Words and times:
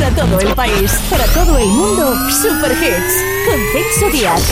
Para 0.00 0.14
todo 0.14 0.40
el 0.40 0.54
país, 0.54 0.92
para 1.10 1.26
todo 1.26 1.58
el 1.58 1.68
mundo, 1.68 2.16
Super 2.30 2.72
Hits 2.72 3.14
con 3.46 3.60
Celso 3.70 4.10
Díaz. 4.10 4.42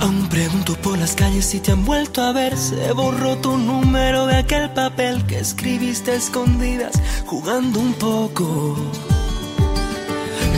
Aún 0.00 0.26
pregunto 0.30 0.74
por 0.76 0.96
las 0.96 1.14
calles 1.14 1.44
si 1.44 1.60
te 1.60 1.72
han 1.72 1.84
vuelto 1.84 2.22
a 2.22 2.32
ver. 2.32 2.56
Se 2.56 2.92
borró 2.92 3.36
tu 3.36 3.58
número 3.58 4.24
de 4.24 4.36
aquel 4.36 4.70
papel 4.70 5.22
que 5.26 5.38
escribiste 5.38 6.12
a 6.12 6.14
escondidas, 6.14 6.94
jugando 7.26 7.78
un 7.78 7.92
poco. 7.92 8.74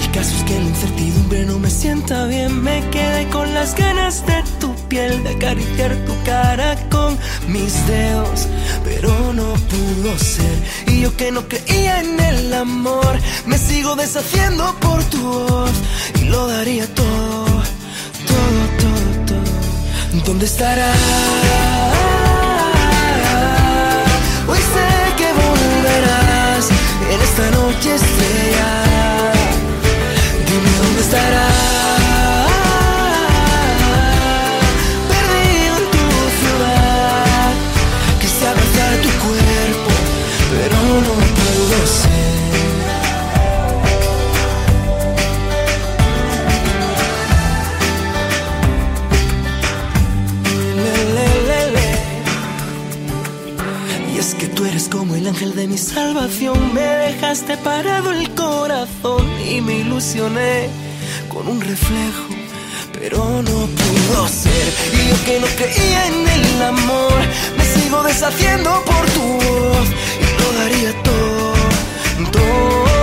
El 0.01 0.11
caso 0.13 0.37
es 0.37 0.45
que 0.45 0.55
la 0.55 0.67
incertidumbre 0.67 1.45
no 1.47 1.59
me 1.59 1.69
sienta 1.69 2.27
bien. 2.27 2.63
Me 2.63 2.89
quedé 2.91 3.29
con 3.31 3.53
las 3.55 3.75
ganas 3.75 4.25
de 4.25 4.45
tu 4.61 4.76
piel, 4.89 5.23
de 5.25 5.31
acariciar 5.31 5.95
tu 6.07 6.15
cara 6.25 6.77
con 6.91 7.19
mis 7.49 7.87
dedos. 7.87 8.47
Pero 8.85 9.33
no 9.33 9.55
pudo 9.55 10.19
ser. 10.19 10.57
Y 10.87 11.01
yo 11.01 11.17
que 11.17 11.31
no 11.31 11.47
creía 11.49 12.01
en 12.01 12.19
el 12.21 12.55
amor, 12.55 13.19
me 13.47 13.59
sigo 13.59 13.97
deshaciendo 13.97 14.75
por 14.81 15.03
tu 15.05 15.23
voz. 15.23 15.71
Y 16.21 16.25
lo 16.25 16.47
daría 16.49 16.87
todo, 16.95 17.47
todo, 18.31 18.63
todo, 18.83 19.25
todo. 19.27 20.23
¿Dónde 20.25 20.47
estarás? 20.47 20.97
Hoy 24.49 24.59
sé 24.59 24.89
que 25.19 25.29
volverás 25.43 26.69
en 27.13 27.21
esta 27.21 27.51
noche 27.51 27.95
estrellada. 27.95 29.33
Dime 30.47 30.71
dónde 30.83 31.01
estarás. 31.03 31.96
El 55.27 55.31
ángel 55.31 55.57
de 55.57 55.67
mi 55.67 55.77
salvación. 55.77 56.73
Me 56.73 56.83
dejaste 56.83 57.57
parado 57.57 58.13
el 58.13 58.31
corazón 58.35 59.27
y 59.51 59.61
me 59.61 59.79
ilusioné 59.81 60.69
con 61.29 61.49
un 61.49 61.61
reflejo. 61.61 62.29
Pero 62.93 63.19
no 63.43 63.67
pudo 63.81 64.29
ser. 64.29 64.67
Y 64.93 65.09
yo 65.09 65.25
que 65.25 65.41
no 65.41 65.47
creía 65.59 66.07
en 66.07 66.29
el 66.29 66.63
amor, 66.63 67.19
me 67.59 67.65
sigo 67.65 68.03
deshaciendo 68.05 68.71
por 68.85 69.05
tu 69.11 69.23
voz. 69.23 69.89
Y 70.25 70.43
lo 70.43 70.59
daría 70.61 71.03
todo, 71.03 71.53
todo. 72.31 72.96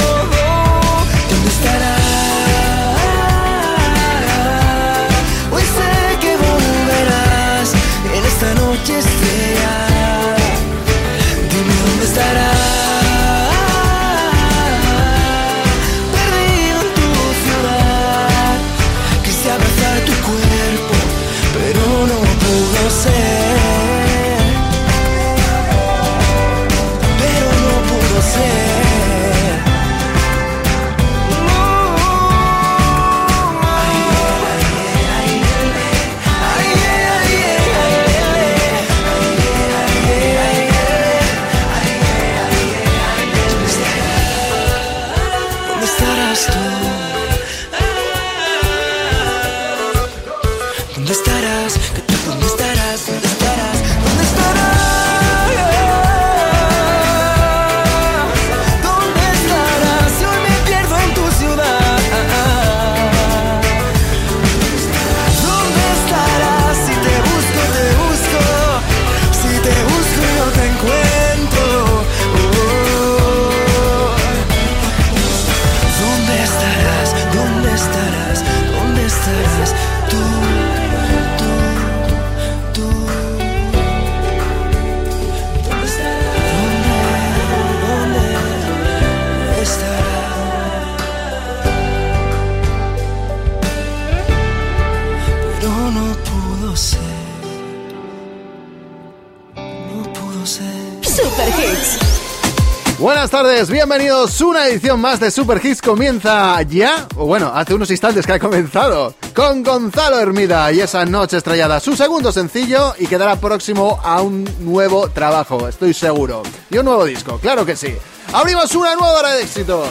Buenas 103.04 103.32
tardes, 103.32 103.70
bienvenidos. 103.70 104.40
Una 104.40 104.66
edición 104.66 105.02
más 105.02 105.20
de 105.20 105.30
Super 105.30 105.60
Hits 105.62 105.82
comienza 105.82 106.62
ya, 106.62 107.06
o 107.18 107.26
bueno, 107.26 107.52
hace 107.54 107.74
unos 107.74 107.92
instantes 107.92 108.26
que 108.26 108.32
ha 108.32 108.40
comenzado, 108.40 109.14
con 109.36 109.62
Gonzalo 109.62 110.22
Hermida 110.22 110.72
y 110.72 110.80
esa 110.80 111.04
noche 111.04 111.36
estrellada, 111.36 111.82
su 111.82 111.98
segundo 111.98 112.32
sencillo 112.32 112.96
y 112.98 113.08
quedará 113.08 113.36
próximo 113.36 114.00
a 114.02 114.22
un 114.22 114.50
nuevo 114.62 115.10
trabajo, 115.10 115.68
estoy 115.68 115.94
seguro. 115.94 116.44
Y 116.70 116.78
un 116.78 116.86
nuevo 116.86 117.04
disco, 117.04 117.40
claro 117.40 117.66
que 117.66 117.76
sí. 117.76 117.94
Abrimos 118.32 118.74
una 118.74 118.96
nueva 118.96 119.20
hora 119.20 119.34
de 119.34 119.44
éxitos. 119.44 119.86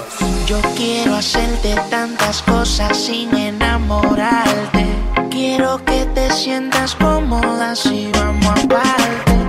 Yo 0.47 0.59
quiero 0.75 1.15
hacerte 1.15 1.75
tantas 1.91 2.41
cosas 2.41 2.97
sin 2.97 3.37
enamorarte. 3.37 4.87
Quiero 5.29 5.85
que 5.85 6.07
te 6.15 6.31
sientas 6.31 6.95
cómoda 6.95 7.77
si 7.77 8.11
vamos 8.15 8.59
a 8.59 8.69
parte. 8.69 9.42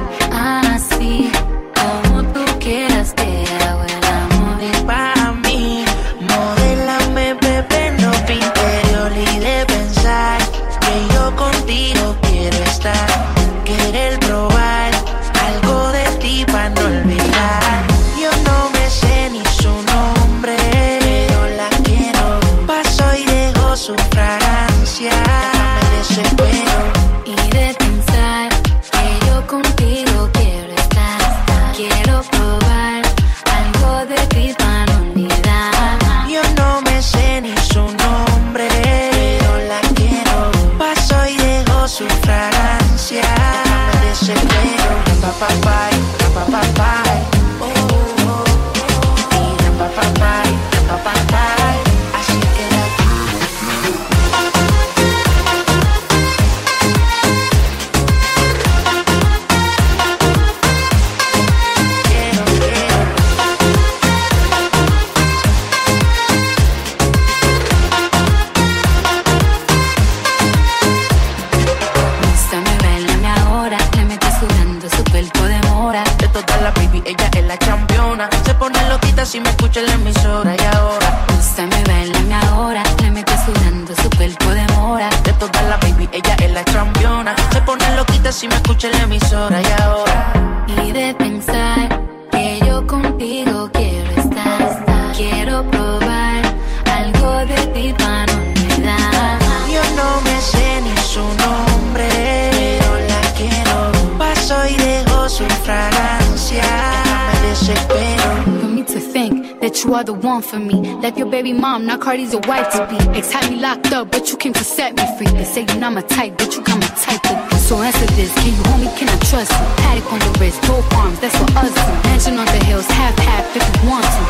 You 109.83 109.93
are 109.93 110.03
the 110.03 110.13
one 110.13 110.41
for 110.41 110.59
me. 110.59 110.75
Left 110.95 111.17
your 111.17 111.29
baby 111.29 111.53
mom, 111.53 111.85
now 111.85 111.97
Cardi's 111.97 112.33
a 112.33 112.39
wife 112.39 112.71
to 112.73 112.87
be. 112.87 112.97
Ex 113.17 113.31
had 113.31 113.49
me 113.49 113.57
locked 113.59 113.91
up, 113.91 114.11
but 114.11 114.29
you 114.29 114.37
came 114.37 114.53
to 114.53 114.63
set 114.63 114.95
me 114.95 115.03
free. 115.17 115.27
They 115.37 115.43
say 115.43 115.65
you're 115.67 115.79
not 115.79 115.93
my 115.93 116.01
type, 116.01 116.37
but 116.37 116.55
you 116.55 116.63
got 116.63 116.79
my 116.79 116.87
type 116.87 117.21
to. 117.23 117.57
So 117.57 117.77
answer 117.81 118.05
this, 118.15 118.33
can 118.35 118.47
you 118.47 118.63
hold 118.63 118.81
me, 118.81 118.87
can 118.97 119.09
I 119.09 119.17
trust 119.29 119.51
you? 119.51 119.65
Paddock 119.83 120.13
on 120.13 120.19
the 120.19 120.39
wrist, 120.39 120.61
both 120.63 120.93
arms, 120.93 121.19
that's 121.19 121.35
for 121.37 121.49
us. 121.57 121.75
Mansion 122.05 122.37
on 122.37 122.45
the 122.45 122.63
hills, 122.65 122.87
half 122.87 123.17
half 123.19 123.55
if 123.55 123.63
you 123.63 123.89
want 123.89 124.05
to. 124.05 124.23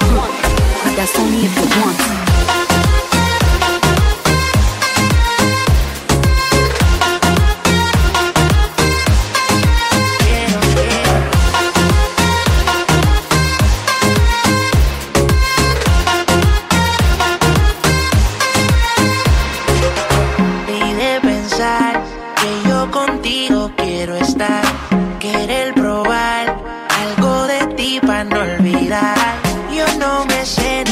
But 0.83 0.95
that's 0.95 1.17
only 1.19 1.45
if 1.45 1.55
you 1.57 1.81
want 1.81 1.97
to. 1.97 2.62
Me 30.25 30.45
sé 30.45 30.83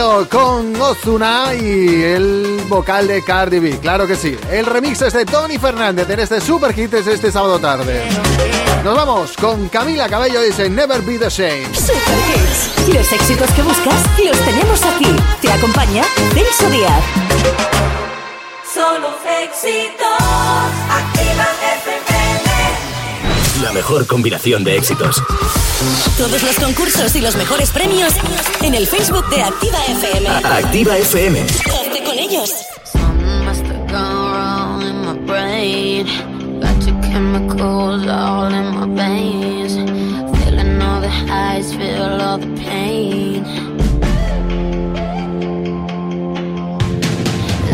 modelo 0.00 0.28
con 0.28 0.80
Ozuna 0.80 1.54
y 1.54 2.02
el 2.02 2.62
vocal 2.68 3.06
de 3.06 3.22
Cardi 3.22 3.58
B, 3.58 3.78
claro 3.80 4.06
que 4.06 4.16
sí. 4.16 4.36
El 4.50 4.66
remix 4.66 5.02
es 5.02 5.12
de 5.12 5.24
Tony 5.24 5.58
Fernández 5.58 6.08
en 6.08 6.20
este 6.20 6.40
super 6.40 6.72
hit 6.72 6.92
es 6.94 7.06
este 7.06 7.30
sábado 7.30 7.58
tarde. 7.58 8.04
Nos 8.84 8.94
vamos 8.94 9.36
con 9.36 9.68
Camila 9.68 10.08
Cabello 10.08 10.42
y 10.42 10.46
dice 10.46 10.70
Never 10.70 11.02
Be 11.02 11.18
the 11.18 11.30
Same. 11.30 11.66
Super 11.74 12.18
Hits. 12.28 12.94
Los 12.94 13.12
éxitos 13.12 13.50
que 13.52 13.62
buscas 13.62 14.02
los 14.24 14.38
tenemos 14.38 14.82
aquí. 14.84 15.16
Te 15.42 15.52
acompaña 15.52 16.04
Celso 16.32 16.70
Díaz. 16.70 17.04
Solo 18.72 19.10
éxitos. 19.42 20.06
Activa 20.90 21.46
FM. 21.84 22.09
La 23.62 23.72
mejor 23.72 24.06
combinación 24.06 24.64
de 24.64 24.76
éxitos. 24.76 25.22
Todos 26.16 26.42
los 26.42 26.56
concursos 26.56 27.14
y 27.14 27.20
los 27.20 27.36
mejores 27.36 27.70
premios 27.70 28.12
en 28.62 28.74
el 28.74 28.86
Facebook 28.86 29.28
de 29.28 29.42
Activa 29.42 29.78
FM. 29.86 30.28
Activa 30.28 30.96
FM. 30.96 31.40
Hazte 31.40 32.04
con 32.04 32.18
ellos. 32.18 32.50
Chemicals 37.20 38.06
all 38.06 38.52
in 38.54 38.74
my 38.74 38.86
veins. 38.96 39.74
Feeling 40.38 40.80
all 40.80 41.00
the 41.00 41.08
highs, 41.08 41.74
feel 41.74 42.20
all 42.22 42.38
the 42.38 42.46
pain. 42.56 43.42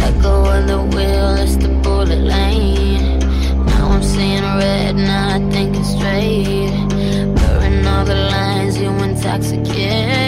Let 0.00 0.22
go 0.22 0.34
of 0.46 0.66
the 0.66 0.80
wheel, 0.96 1.36
it's 1.36 1.56
the 1.56 1.68
bullet 1.82 2.20
lane. 2.20 2.85
Now 4.56 4.62
I'm 4.62 4.72
seeing 4.72 4.94
red, 4.94 4.96
now 4.96 5.34
I 5.34 5.50
think 5.50 5.76
it's 5.76 5.90
straight. 5.90 7.34
Blurring 7.34 7.86
all 7.86 8.04
the 8.04 8.14
lines, 8.14 8.78
you 8.78 8.90
intoxicate 8.90 10.25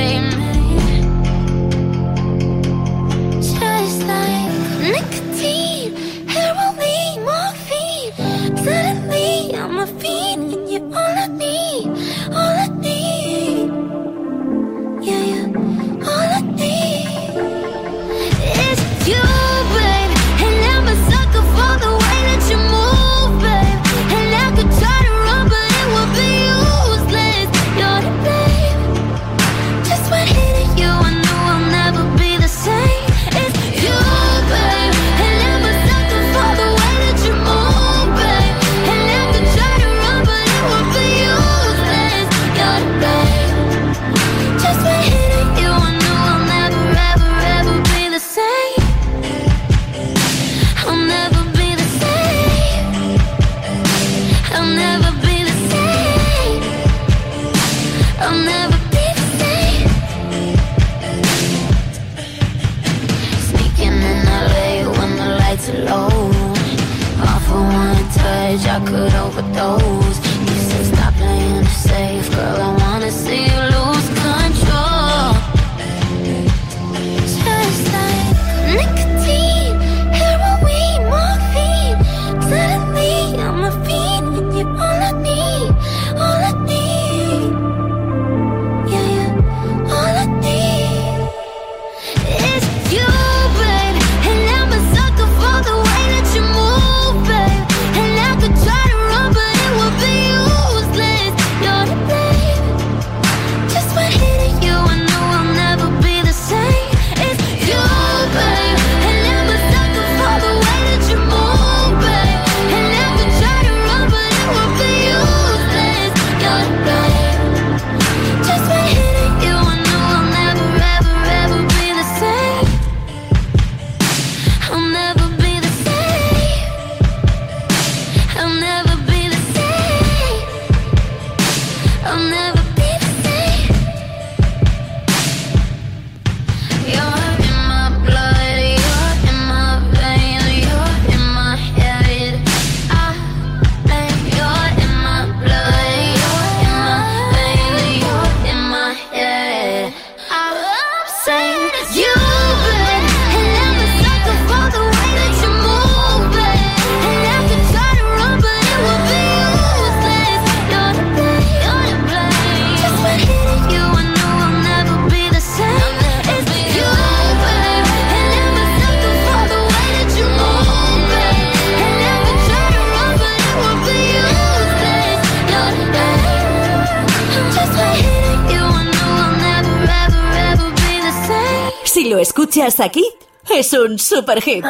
hasta 182.68 182.84
aquí 182.84 183.04
es 183.50 183.72
un 183.72 183.98
super 183.98 184.42
hit. 184.42 184.64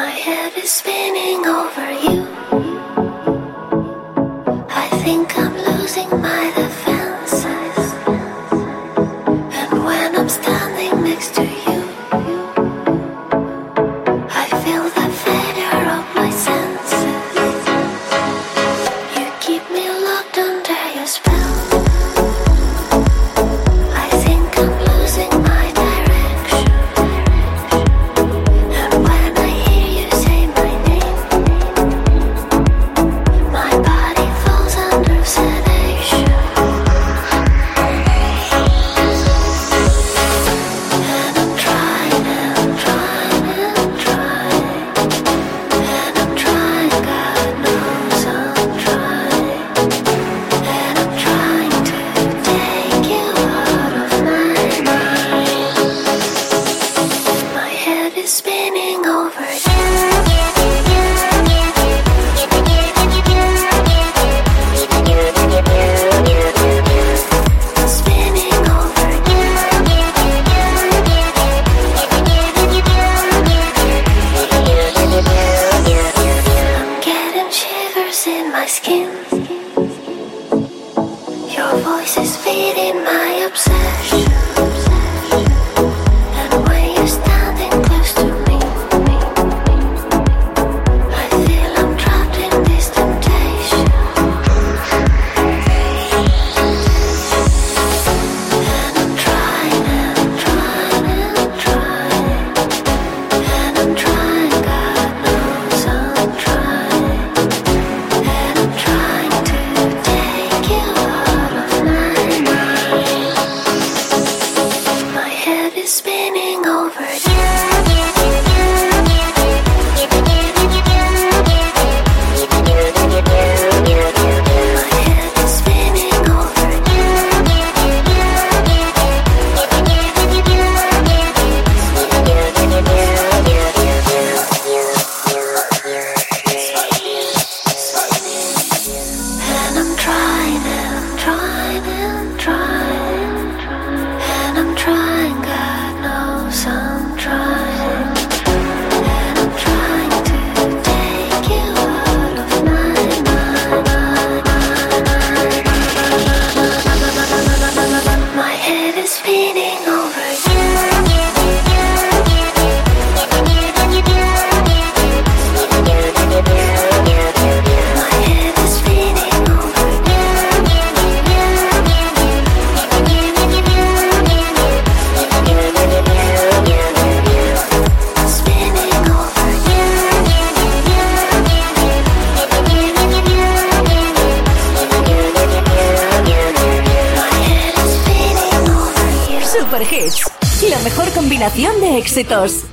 éxitos. 192.19 192.63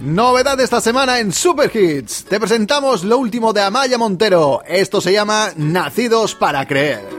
Novedad 0.00 0.60
esta 0.60 0.80
semana 0.80 1.18
en 1.18 1.32
Super 1.32 1.74
Hits. 1.74 2.24
Te 2.24 2.38
presentamos 2.38 3.04
lo 3.04 3.16
último 3.16 3.54
de 3.54 3.62
Amaya 3.62 3.96
Montero. 3.96 4.60
Esto 4.66 5.00
se 5.00 5.12
llama 5.12 5.52
Nacidos 5.56 6.34
para 6.34 6.66
Creer. 6.66 7.13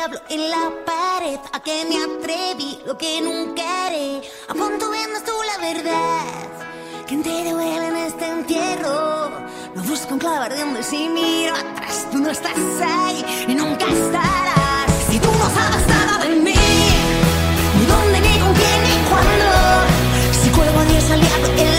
diablo 0.00 0.20
en 0.30 0.50
la 0.50 0.70
pared. 0.86 1.38
¿A 1.52 1.60
qué 1.60 1.84
me 1.84 1.96
atreví? 2.02 2.78
Lo 2.86 2.96
que 2.96 3.20
nunca 3.20 3.62
haré. 3.86 4.22
A 4.48 4.54
punto 4.54 4.88
vendas 4.88 5.24
tú 5.24 5.32
la 5.50 5.58
verdad. 5.68 6.24
¿Quién 7.06 7.22
te 7.22 7.50
duele 7.50 7.86
en 7.88 7.96
este 7.96 8.26
entierro? 8.26 9.30
No 9.74 9.82
busco 9.82 10.14
un 10.14 10.18
clavar 10.18 10.54
de 10.54 10.60
donde 10.60 10.82
si 10.82 11.06
miro 11.08 11.54
atrás. 11.54 12.06
Tú 12.10 12.18
no 12.18 12.30
estás 12.30 12.56
ahí 12.82 13.22
y 13.46 13.54
nunca 13.54 13.84
estarás. 13.84 14.90
Si 15.10 15.18
tú 15.18 15.30
no 15.32 15.46
sabes 15.58 15.86
nada 15.86 16.24
de 16.24 16.30
mí, 16.46 16.54
ni 17.76 17.84
dónde, 17.92 18.20
ni 18.26 18.38
con 18.42 18.54
quién, 18.54 18.80
ni 18.88 18.96
cuándo. 19.10 19.50
Si 20.40 20.48
cuelgo 20.50 20.78
a 20.80 20.84
Dios 20.84 21.10
al 21.10 21.20
diablo 21.20 21.69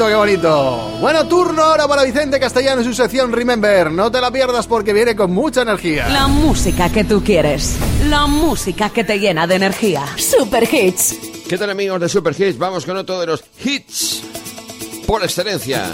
bonito, 0.00 0.06
qué 0.06 0.14
bonito. 0.14 0.98
Bueno, 1.00 1.26
turno 1.26 1.62
ahora 1.62 1.86
para 1.86 2.04
Vicente 2.04 2.40
Castellano 2.40 2.80
y 2.80 2.84
su 2.84 2.94
sección 2.94 3.32
Remember. 3.32 3.90
No 3.90 4.10
te 4.10 4.20
la 4.20 4.30
pierdas 4.30 4.66
porque 4.66 4.92
viene 4.92 5.14
con 5.14 5.32
mucha 5.32 5.62
energía. 5.62 6.08
La 6.08 6.26
música 6.26 6.90
que 6.90 7.04
tú 7.04 7.22
quieres. 7.22 7.76
La 8.08 8.26
música 8.26 8.90
que 8.90 9.04
te 9.04 9.18
llena 9.18 9.46
de 9.46 9.56
energía. 9.56 10.04
Super 10.16 10.68
Hits. 10.72 11.16
¿Qué 11.48 11.58
tal 11.58 11.70
amigos 11.70 12.00
de 12.00 12.08
Super 12.08 12.34
Hits? 12.38 12.58
Vamos 12.58 12.84
con 12.86 12.96
otro 12.96 13.20
de 13.20 13.26
los 13.26 13.42
hits 13.64 14.22
por 15.06 15.22
excelencia. 15.22 15.90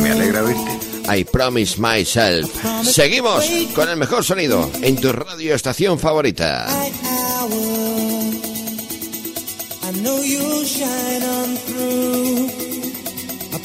Me 0.00 0.10
alegra 0.10 0.42
oírte. 0.42 0.78
I 1.12 1.24
promise 1.24 1.80
myself. 1.80 2.50
Seguimos 2.84 3.44
con 3.74 3.88
el 3.88 3.96
mejor 3.96 4.24
sonido 4.24 4.70
en 4.82 5.00
tu 5.00 5.12
radio 5.12 5.54
estación 5.54 5.98
favorita. 5.98 6.66
I 9.82 9.92
know 10.02 10.22
you'll 10.22 10.64
shine 10.64 11.22
on 11.22 11.56
through. 11.56 12.59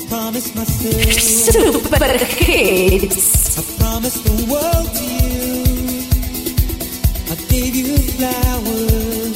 I 0.06 0.08
promised 0.08 0.56
myself 0.56 1.13
Super 1.13 2.06
hits. 2.18 3.58
I 3.58 3.62
promise 3.80 4.20
the 4.20 4.46
world 4.52 4.94
to 4.94 5.04
you. 5.04 5.63
I 7.32 7.36
gave 7.50 7.76
you 7.76 7.98
flowers. 8.13 9.36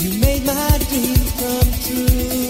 You 0.00 0.10
made 0.20 0.44
my 0.44 0.78
dreams 0.90 1.32
come 1.40 1.72
true. 1.84 2.47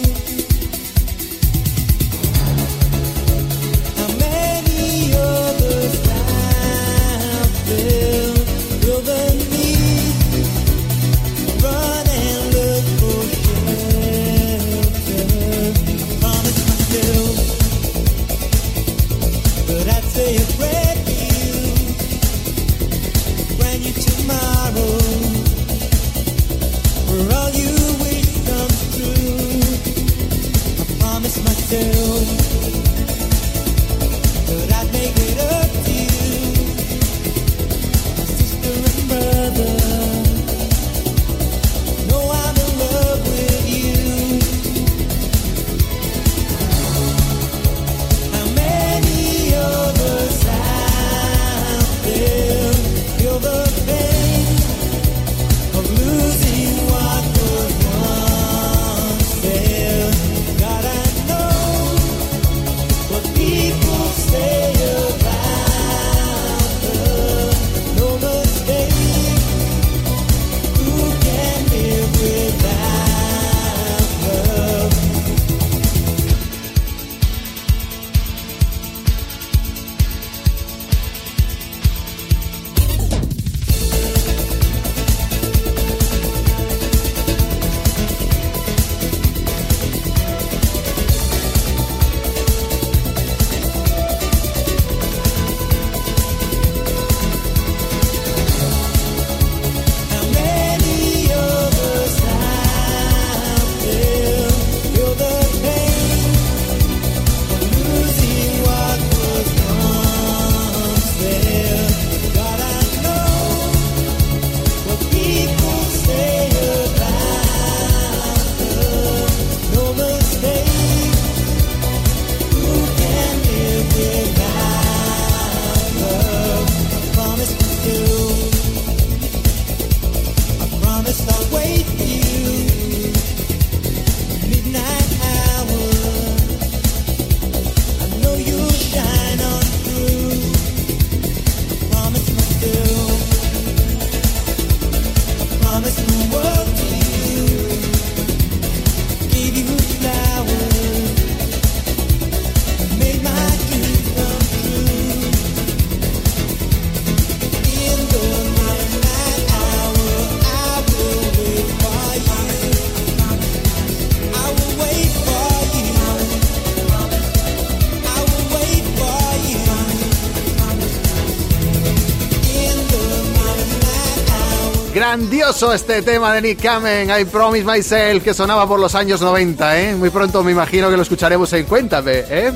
Grandioso 175.09 175.73
este 175.73 176.03
tema 176.03 176.35
de 176.35 176.43
Nick 176.43 176.61
Kamen, 176.61 177.09
I 177.09 177.25
Promise 177.25 177.65
Myself, 177.65 178.23
que 178.23 178.35
sonaba 178.35 178.69
por 178.69 178.79
los 178.79 178.95
años 178.95 179.23
90, 179.23 179.81
¿eh? 179.81 179.95
Muy 179.95 180.11
pronto 180.11 180.45
me 180.45 180.53
imagino 180.53 180.91
que 180.91 180.97
lo 180.97 181.03
escucharemos 181.03 181.51
en 181.55 181.65
Cuéntame, 181.65 182.25
¿eh? 182.29 182.53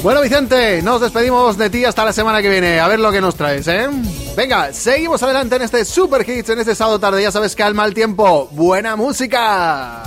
Bueno, 0.00 0.20
Vicente, 0.20 0.82
nos 0.82 1.00
despedimos 1.00 1.58
de 1.58 1.68
ti 1.68 1.84
hasta 1.84 2.04
la 2.04 2.12
semana 2.12 2.40
que 2.42 2.48
viene, 2.48 2.78
a 2.78 2.86
ver 2.86 3.00
lo 3.00 3.10
que 3.10 3.20
nos 3.20 3.34
traes, 3.34 3.66
¿eh? 3.66 3.88
Venga, 4.36 4.72
seguimos 4.72 5.20
adelante 5.24 5.56
en 5.56 5.62
este 5.62 5.84
Super 5.84 6.24
Hits, 6.28 6.50
en 6.50 6.60
este 6.60 6.76
sábado 6.76 7.00
tarde, 7.00 7.24
ya 7.24 7.32
sabes 7.32 7.56
que 7.56 7.64
al 7.64 7.74
mal 7.74 7.92
tiempo, 7.92 8.48
buena 8.52 8.94
música. 8.94 10.04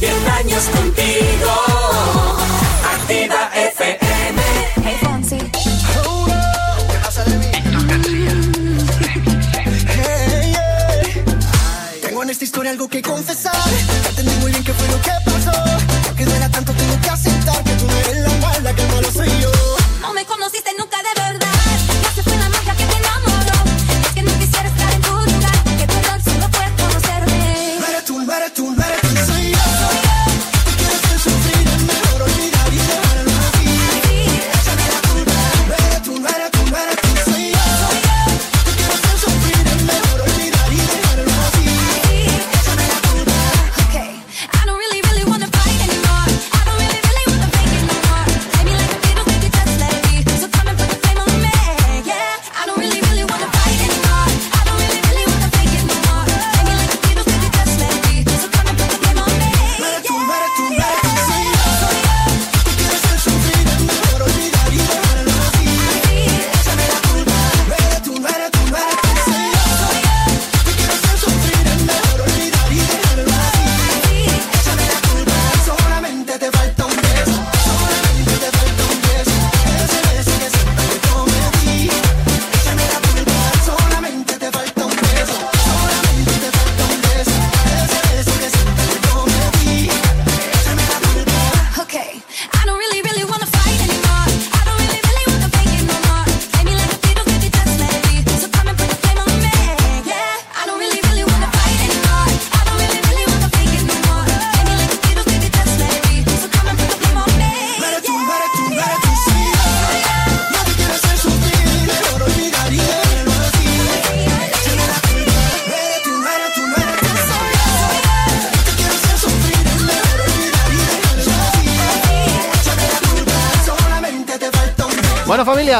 10 0.00 0.28
años 0.28 0.64
contigo. 0.74 1.59
algo 12.70 12.88
que 12.88 13.02
confesar. 13.02 13.52
Ya 14.02 14.08
entendí 14.10 14.34
muy 14.36 14.52
bien 14.52 14.62
qué 14.62 14.72
fue 14.72 14.88
lo 14.88 15.00
que 15.02 15.10
pasó. 15.24 15.79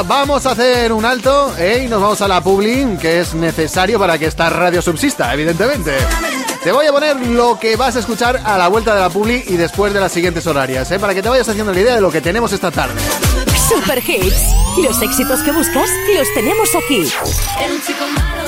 Vamos 0.07 0.47
a 0.47 0.53
hacer 0.53 0.93
un 0.93 1.05
alto 1.05 1.55
¿eh? 1.59 1.83
y 1.85 1.89
nos 1.89 2.01
vamos 2.01 2.21
a 2.23 2.29
la 2.29 2.41
publi, 2.43 2.97
que 2.99 3.21
es 3.21 3.35
necesario 3.35 3.99
para 3.99 4.19
que 4.19 4.27
esta 4.27 4.49
radio 4.49 4.81
subsista, 4.81 5.33
evidentemente. 5.35 5.97
Te 6.63 6.73
voy 6.73 6.87
a 6.87 6.93
poner 6.93 7.17
lo 7.27 7.59
que 7.59 7.77
vas 7.77 7.97
a 7.97 7.99
escuchar 7.99 8.41
a 8.45 8.57
la 8.57 8.69
vuelta 8.69 8.95
de 8.95 9.01
la 9.01 9.11
publi 9.11 9.45
y 9.47 9.57
después 9.57 9.93
de 9.93 10.01
las 10.01 10.13
siguientes 10.13 10.47
horarias, 10.47 10.91
¿eh? 10.91 10.99
para 10.99 11.15
que 11.15 11.23
te 11.23 11.29
vayas 11.29 11.49
haciendo 11.49 11.73
la 11.73 11.81
idea 11.81 11.95
de 11.95 12.01
lo 12.01 12.11
que 12.11 12.21
tenemos 12.21 12.53
esta 12.53 12.71
tarde. 12.71 13.01
Super 13.69 13.99
Hits. 13.99 14.55
Los 14.83 15.03
éxitos 15.03 15.43
que 15.43 15.53
buscas 15.53 15.89
los 16.17 16.35
tenemos 16.35 16.69
aquí. 16.75 17.01
El 17.63 17.83
chico 17.85 18.05
malo. 18.15 18.40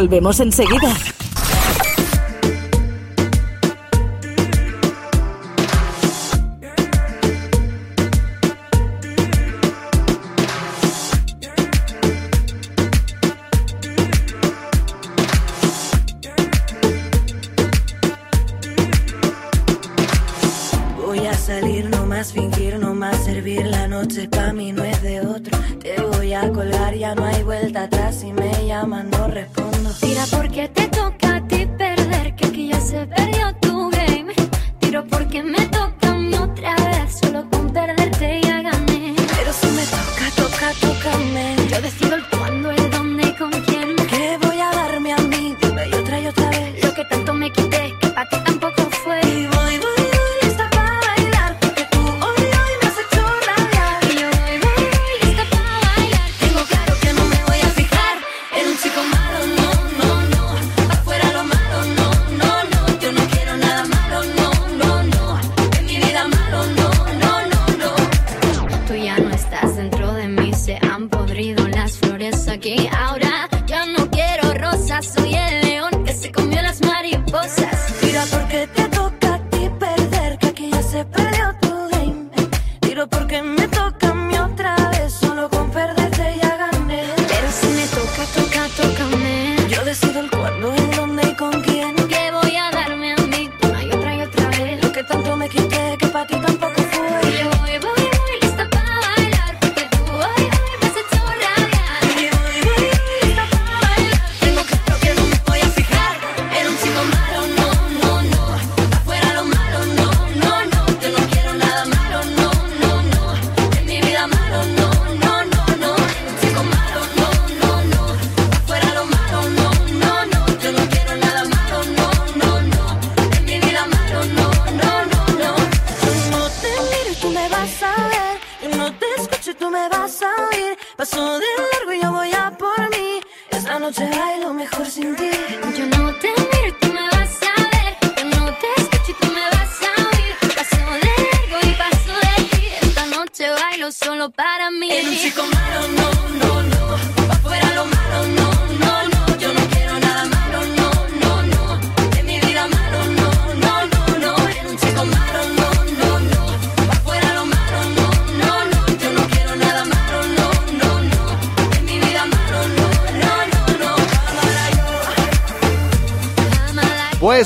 Volvemos 0.00 0.38
enseguida. 0.38 0.94
Voy 21.04 21.26
a 21.26 21.34
salir, 21.34 21.90
no 21.90 22.06
más 22.06 22.32
fingir, 22.32 22.78
no 22.78 22.94
más 22.94 23.24
servir 23.24 23.66
la 23.66 23.88
noche. 23.88 24.28
Para 24.28 24.52
mí 24.52 24.70
no 24.70 24.84
es 24.84 25.02
de 25.02 25.22
otro. 25.22 25.58
Te 25.80 26.00
voy 26.00 26.34
a 26.34 26.48
colar, 26.52 26.94
ya 26.94 27.16
no 27.16 27.24
hay 27.24 27.42
vuelta 27.42 27.82
atrás. 27.82 28.22
Y 28.22 28.32
me 28.32 28.64
llaman, 28.64 29.10
no 29.10 29.26
responde. 29.26 29.57
Tira 30.00 30.24
porque 30.30 30.68
te 30.68 30.88
toca 30.88 31.36
a 31.36 31.46
ti 31.48 31.66
perder, 31.66 32.34
que 32.36 32.46
aquí 32.46 32.68
ya 32.68 32.80
se 32.80 33.06
perdió 33.06 33.54
tu 33.60 33.90
game. 33.90 34.32
Tiro 34.78 35.06
porque 35.06 35.42
me 35.42 35.66
toca 35.66 36.10
a 36.10 36.14
mí 36.14 36.34
otra 36.34 36.74
vez, 36.76 37.18
solo 37.20 37.48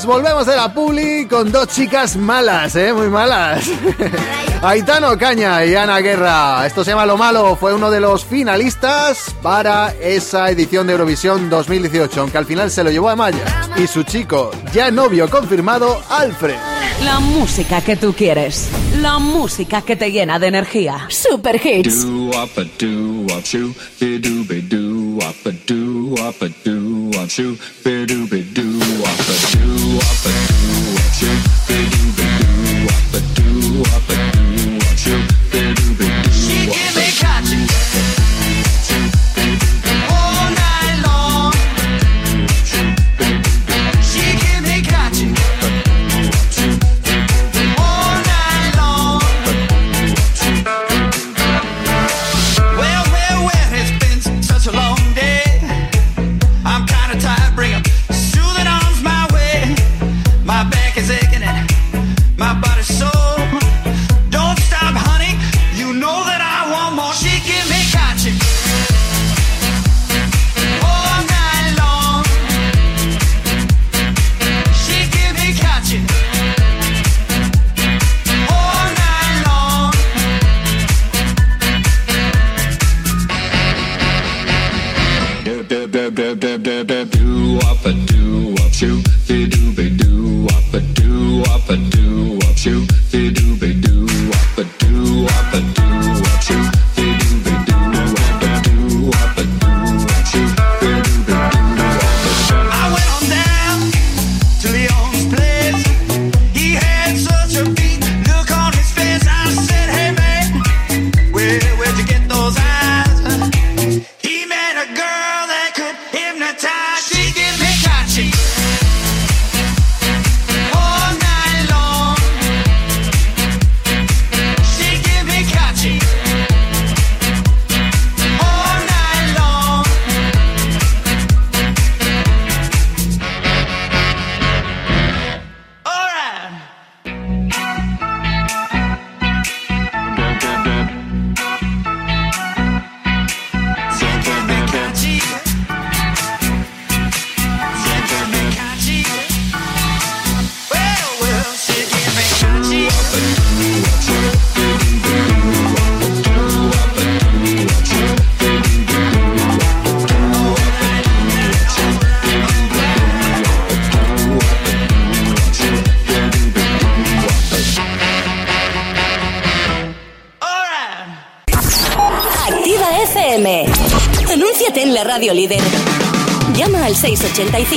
Pues 0.03 0.15
volvemos 0.17 0.45
de 0.45 0.57
la 0.57 0.73
Publi 0.73 1.27
con 1.29 1.49
dos 1.49 1.69
chicas 1.69 2.17
malas, 2.17 2.75
¿eh? 2.75 2.91
Muy 2.91 3.07
malas. 3.07 3.63
Aitano 4.61 5.17
Caña 5.17 5.63
y 5.63 5.75
Ana 5.75 5.99
Guerra. 5.99 6.67
Esto 6.67 6.83
se 6.83 6.91
llama 6.91 7.05
Lo 7.05 7.15
Malo. 7.15 7.55
Fue 7.55 7.73
uno 7.73 7.89
de 7.89 8.01
los 8.01 8.25
finalistas 8.25 9.33
para 9.41 9.93
esa 10.01 10.49
edición 10.49 10.87
de 10.87 10.93
Eurovisión 10.93 11.49
2018, 11.49 12.19
aunque 12.19 12.37
al 12.37 12.45
final 12.45 12.69
se 12.69 12.83
lo 12.83 12.91
llevó 12.91 13.07
a 13.07 13.15
Maya. 13.15 13.45
Y 13.77 13.87
su 13.87 14.03
chico, 14.03 14.51
ya 14.73 14.91
novio 14.91 15.29
confirmado, 15.29 16.03
Alfred. 16.09 16.57
La 17.05 17.21
música 17.21 17.79
que 17.79 17.95
tú 17.95 18.13
quieres. 18.13 18.69
La 19.01 19.19
música 19.19 19.83
que 19.83 19.95
te 19.95 20.11
llena 20.11 20.37
de 20.37 20.47
energía. 20.47 21.07
Super 21.09 21.59
hits. 21.65 22.05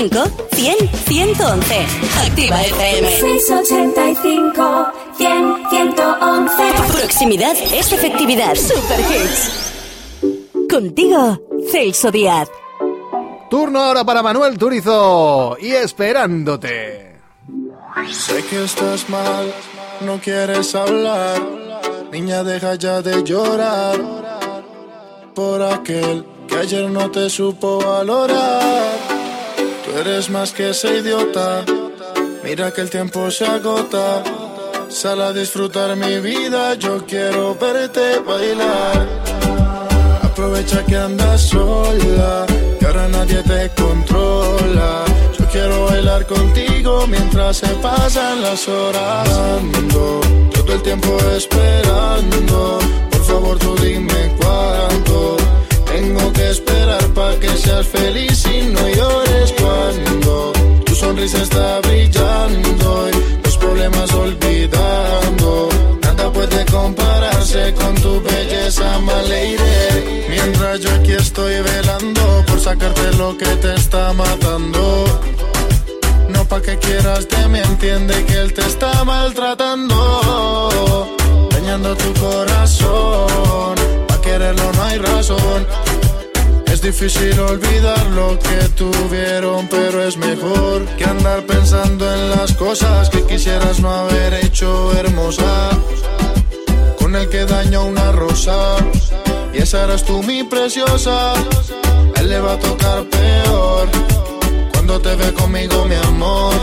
685 0.09 0.47
100 0.53 0.89
111. 1.07 1.87
Activa 2.27 2.63
FM. 2.63 3.11
685 3.11 4.93
100 5.17 5.69
111. 5.71 6.53
Proximidad 6.93 7.57
es 7.75 7.93
efectividad. 7.93 8.55
Super 8.55 9.01
Hits. 9.01 9.73
Contigo, 10.71 11.41
Celso 11.71 12.11
Díaz. 12.11 12.49
Turno 13.51 13.81
ahora 13.81 14.05
para 14.05 14.23
Manuel 14.23 14.59
Turizo 14.59 15.57
y 15.61 15.73
esperándote. 15.73 17.17
Sé 18.11 18.45
que 18.45 18.65
estás 18.65 19.09
mal, 19.09 19.53
no 20.03 20.21
quieres 20.21 20.75
hablar. 20.75 21.41
Niña, 22.13 22.45
deja 22.45 22.75
ya 22.77 23.03
de 23.03 23.23
llorar 23.25 23.99
por 25.35 25.63
aquel 25.63 26.25
que 26.49 26.57
ayer 26.57 26.89
no 26.91 27.11
te 27.11 27.29
supo 27.29 27.79
valorar 27.79 29.06
Eres 29.99 30.29
más 30.29 30.53
que 30.53 30.71
ese 30.71 30.99
idiota. 30.99 31.65
Mira 32.45 32.71
que 32.71 32.83
el 32.83 32.91
tiempo 32.91 33.31
se 33.31 33.47
agota. 33.47 34.23
Sal 34.91 35.23
a 35.23 35.33
disfrutar 35.33 35.97
mi 35.97 36.21
vida, 36.21 36.75
yo 36.75 37.07
quiero 37.07 37.55
verte 37.55 38.19
bailar. 38.19 39.09
Aprovecha 40.23 40.85
que 40.85 40.97
andas 40.97 41.41
sola, 41.49 42.45
que 42.79 42.85
ahora 42.85 43.09
nadie 43.09 43.43
te 43.43 43.71
controla. 43.83 45.05
Yo 45.39 45.47
quiero 45.51 45.87
bailar 45.87 46.27
contigo 46.27 47.07
mientras 47.07 47.57
se 47.57 47.69
pasan 47.77 48.43
las 48.43 48.69
horas. 48.69 49.29
Todo 49.91 50.73
el 50.75 50.83
tiempo 50.83 51.17
esperando. 51.35 52.79
Por 53.11 53.25
favor, 53.25 53.59
tú 53.59 53.75
dime 53.77 54.06
estoy 71.27 71.61
velando 71.61 72.45
por 72.47 72.61
sacarte 72.61 73.13
lo 73.19 73.37
que 73.37 73.47
te 73.63 73.75
está 73.75 74.13
matando. 74.13 75.05
No 76.29 76.45
pa' 76.45 76.61
que 76.61 76.79
quieras 76.79 77.27
de 77.29 77.49
mí, 77.49 77.59
entiende 77.59 78.25
que 78.27 78.35
él 78.43 78.53
te 78.55 78.61
está 78.61 79.05
maltratando. 79.05 79.99
Dañando 81.51 81.97
tu 81.97 82.15
corazón, 82.21 83.75
pa' 84.07 84.21
quererlo 84.21 84.73
no 84.73 84.83
hay 84.85 84.99
razón. 84.99 85.67
Es 86.73 86.81
difícil 86.81 87.39
olvidar 87.41 88.07
lo 88.21 88.39
que 88.39 88.59
tuvieron, 88.83 89.67
pero 89.69 90.05
es 90.05 90.17
mejor 90.17 90.85
que 90.97 91.05
andar 91.05 91.45
pensando 91.45 92.05
en 92.15 92.31
las 92.31 92.53
cosas 92.53 93.11
que 93.11 93.25
quisieras 93.25 93.81
no 93.81 93.91
haber 93.91 94.35
hecho 94.45 94.93
hermosa. 94.93 95.71
Con 96.99 97.17
el 97.17 97.29
que 97.29 97.45
dañó 97.47 97.85
una 97.85 98.13
rosa, 98.13 98.77
y 99.57 99.63
esa 99.63 99.87
tú 99.97 100.23
mi 100.23 100.45
preciosa. 100.45 101.33
A 101.33 102.21
él 102.21 102.29
le 102.29 102.41
va 102.41 102.53
a 102.53 102.59
tocar 102.59 103.05
peor 103.05 103.89
cuando 104.73 105.01
te 105.01 105.15
ve 105.17 105.33
conmigo, 105.33 105.85
mi 105.85 105.95
amor. 105.95 106.55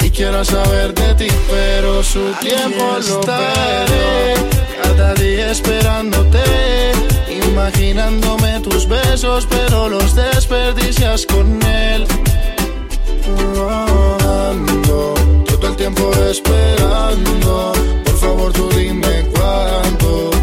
Y 0.00 0.10
quiero 0.10 0.44
saber 0.44 0.94
de 0.94 1.14
ti, 1.14 1.28
pero 1.50 2.02
su 2.02 2.32
tiempo 2.40 2.84
lo 2.92 3.20
estaré. 3.20 4.34
Cada 4.82 5.14
día 5.14 5.50
esperándote, 5.50 6.42
imaginándome 7.48 8.60
tus 8.60 8.88
besos, 8.88 9.46
pero 9.48 9.88
los 9.88 10.14
desperdicias 10.14 11.26
con 11.26 11.62
él. 11.62 12.06
Ando 14.48 15.14
todo 15.46 15.68
el 15.68 15.76
tiempo 15.76 16.10
esperando. 16.30 17.72
Por 18.04 18.16
favor, 18.18 18.52
tú 18.52 18.68
dime 18.70 19.26
cuánto. 19.32 20.33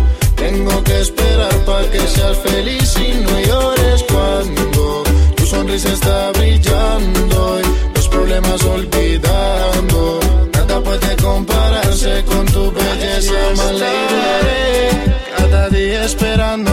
Tengo 0.51 0.83
que 0.83 0.99
esperar 0.99 1.55
para 1.65 1.89
que 1.89 1.99
seas 1.99 2.37
feliz 2.39 2.93
y 2.97 3.13
no 3.23 3.39
llores 3.39 4.03
cuando 4.11 5.03
tu 5.37 5.45
sonrisa 5.45 5.93
está 5.93 6.31
brillando 6.33 7.61
y 7.61 7.95
los 7.95 8.09
problemas 8.09 8.61
olvidando. 8.65 10.19
Nada 10.51 10.81
puede 10.81 11.15
compararse 11.23 12.25
con 12.25 12.45
tu 12.47 12.69
belleza, 12.69 13.31
my 13.55 13.79
lady. 13.79 15.13
Cada 15.37 15.69
día 15.69 16.03
esperándote, 16.03 16.70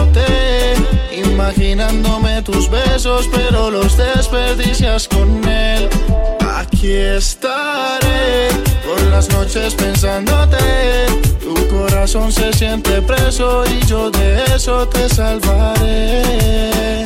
imaginándome 1.39 2.41
tus 2.41 2.69
besos, 2.69 3.29
pero 3.31 3.71
los 3.71 3.95
desperdicias 3.95 5.07
con 5.07 5.47
él. 5.47 5.89
Aquí 6.57 6.91
estaré 6.91 8.49
por 8.85 9.01
las 9.03 9.29
noches 9.29 9.73
pensándote. 9.73 10.57
Tu 11.41 11.55
corazón 11.69 12.31
se 12.31 12.51
siente 12.51 13.01
preso 13.01 13.63
y 13.65 13.85
yo 13.87 14.11
de 14.11 14.43
eso 14.53 14.85
te 14.89 15.07
salvaré. 15.07 17.05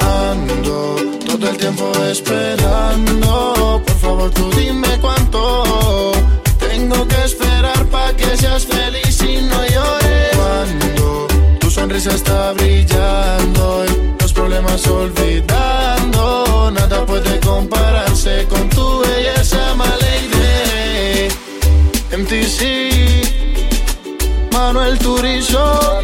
Ando 0.00 0.96
todo 1.26 1.48
el 1.48 1.56
tiempo 1.56 1.92
esperando. 2.10 3.82
Por 3.86 3.96
favor, 3.98 4.30
tú 4.32 4.50
dime 4.56 4.98
cuánto. 5.00 6.12
Tengo 6.58 7.06
que 7.06 7.24
esperar 7.24 7.86
para 7.86 8.12
que 8.16 8.36
seas 8.36 8.66
feliz 8.66 9.22
y 9.22 9.42
no 9.42 9.64
llores. 9.64 10.06
Sonrisa 11.86 12.10
está 12.16 12.52
brillando 12.52 13.84
y 13.86 14.20
los 14.20 14.32
problemas 14.32 14.84
olvidando. 14.88 16.72
Nada 16.72 17.06
puede 17.06 17.38
compararse 17.38 18.44
con 18.48 18.68
tu 18.70 19.02
belleza, 19.02 19.72
my 19.76 19.84
lady. 20.00 21.28
MTC, 22.10 22.60
Manuel 24.50 24.98
Turizo. 24.98 26.02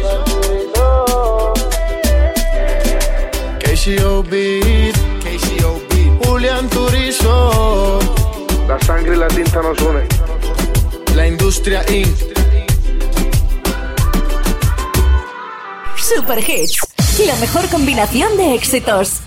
KCOB, 3.59 4.31
KCOB, 5.23 6.25
Julián 6.25 6.69
Turizo. 6.69 7.99
La 8.69 8.79
sangre 8.79 9.15
y 9.15 9.19
la 9.19 9.27
tinta 9.27 9.61
nos 9.61 9.77
unen. 9.81 10.07
La 11.13 11.27
industria 11.27 11.83
Inc. 11.89 12.32
Super 16.03 16.39
Hits. 16.39 16.79
La 17.25 17.35
mejor 17.37 17.65
combinación 17.69 18.35
de 18.35 18.55
éxitos. 18.55 19.21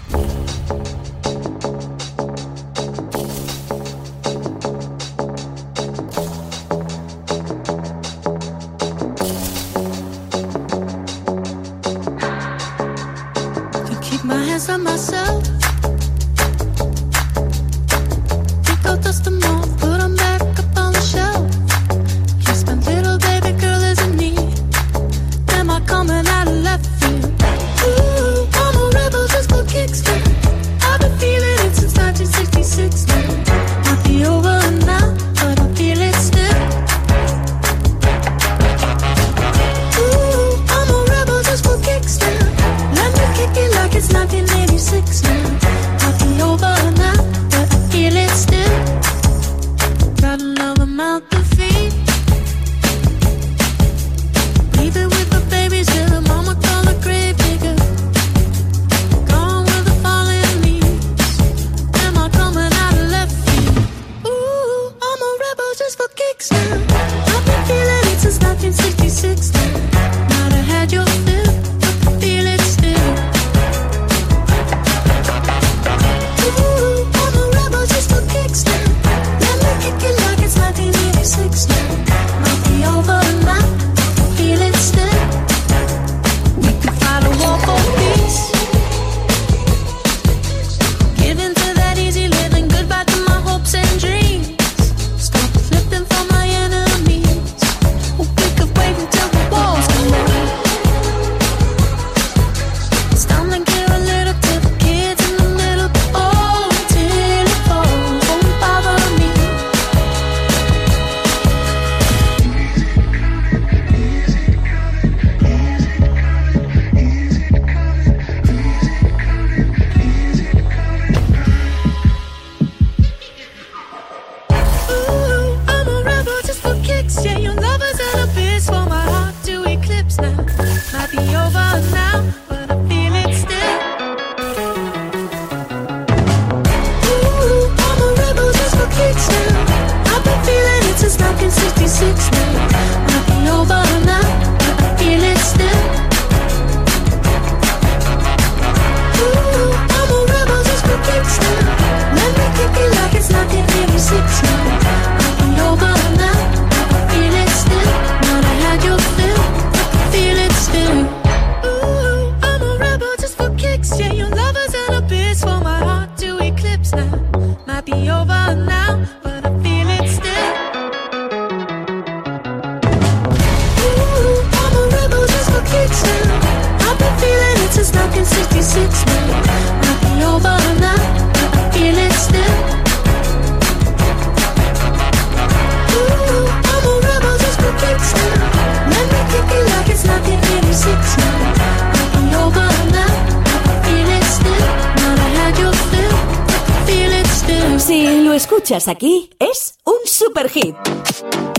Escuchas 198.77 198.89
aquí, 198.89 199.31
es 199.39 199.74
un 199.85 200.07
super 200.07 200.49
hit. 200.51 200.74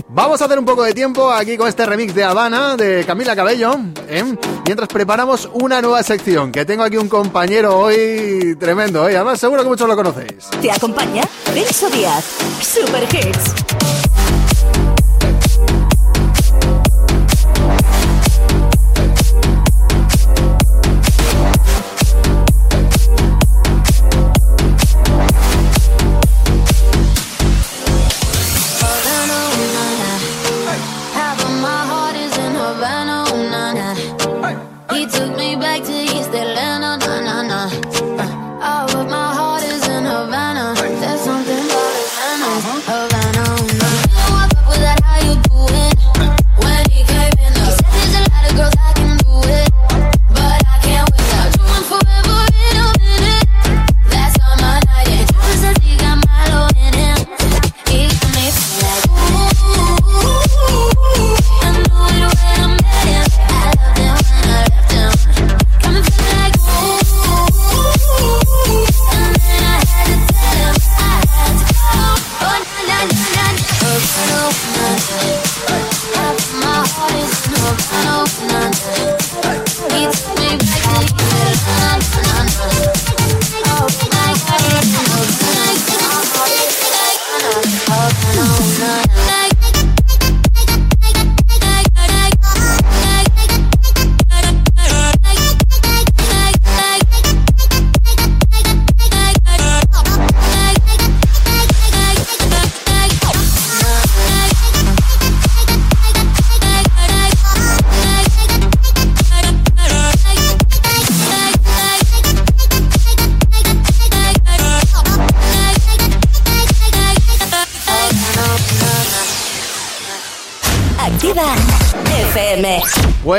Vamos 0.08 0.40
a 0.40 0.46
hacer 0.46 0.58
un 0.58 0.64
poco 0.64 0.82
de 0.84 0.94
tiempo 0.94 1.30
aquí 1.30 1.56
con 1.56 1.68
este 1.68 1.84
remix 1.84 2.14
de 2.14 2.24
Habana 2.24 2.76
de 2.76 3.04
Camila 3.04 3.36
Cabello, 3.36 3.74
¿eh? 4.08 4.24
mientras 4.64 4.88
preparamos 4.88 5.48
una 5.52 5.82
nueva 5.82 6.02
sección, 6.02 6.50
que 6.50 6.64
tengo 6.64 6.82
aquí 6.82 6.96
un 6.96 7.08
compañero 7.08 7.78
hoy 7.78 8.56
tremendo, 8.58 9.08
¿eh? 9.08 9.16
además 9.16 9.38
seguro 9.38 9.62
que 9.62 9.68
muchos 9.68 9.88
lo 9.88 9.96
conocéis. 9.96 10.48
Te 10.62 10.70
acompaña 10.70 11.22
Celso 11.52 11.90
Díaz. 11.90 12.24
Super 12.62 13.02
hits. 13.04 13.67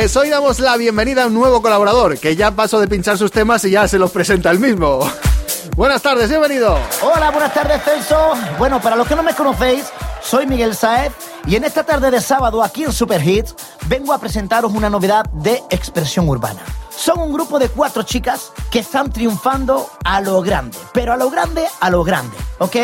Pues 0.10 0.18
hoy 0.18 0.30
damos 0.30 0.60
la 0.60 0.76
bienvenida 0.76 1.26
a 1.26 1.28
un 1.28 1.36
nuevo 1.36 1.62
colaborador, 1.62 2.18
que 2.18 2.36
ya 2.36 2.50
pasó 2.50 2.80
de 2.80 2.88
pinchar 2.88 3.16
sus 3.16 3.32
temas 3.32 3.64
y 3.66 3.70
ya 3.70 3.88
se 3.88 4.00
los 4.00 4.10
presenta 4.10 4.50
el 4.50 4.60
mismo. 4.60 5.02
Buenas 5.78 6.02
tardes, 6.02 6.28
bienvenido. 6.30 6.80
Hola, 7.04 7.30
buenas 7.30 7.54
tardes, 7.54 7.84
Celso. 7.84 8.34
Bueno, 8.58 8.82
para 8.82 8.96
los 8.96 9.08
que 9.08 9.16
no 9.16 9.22
me 9.22 9.36
conocéis, 9.36 9.86
soy 10.24 10.48
Miguel 10.48 10.76
Saez 10.76 11.14
y 11.46 11.58
en 11.58 11.64
esta 11.64 11.84
tarde 11.84 12.10
de 12.10 12.22
sábado 12.22 12.64
aquí 12.64 12.86
en 12.86 12.92
Super 12.92 13.22
Hits 13.24 13.54
vengo 13.86 14.12
a 14.12 14.18
presentaros 14.18 14.74
una 14.74 14.90
novedad 14.90 15.26
de 15.30 15.62
expresión 15.70 16.28
urbana. 16.28 16.62
Son 16.90 17.20
un 17.20 17.32
grupo 17.32 17.60
de 17.60 17.70
cuatro 17.70 18.02
chicas 18.02 18.52
que 18.72 18.80
están 18.80 19.12
triunfando 19.12 19.92
a 20.04 20.22
lo 20.22 20.42
grande, 20.42 20.76
pero 20.92 21.14
a 21.14 21.18
lo 21.18 21.30
grande, 21.30 21.68
a 21.82 21.90
lo 21.92 22.04
grande, 22.04 22.36
¿ok? 22.58 22.76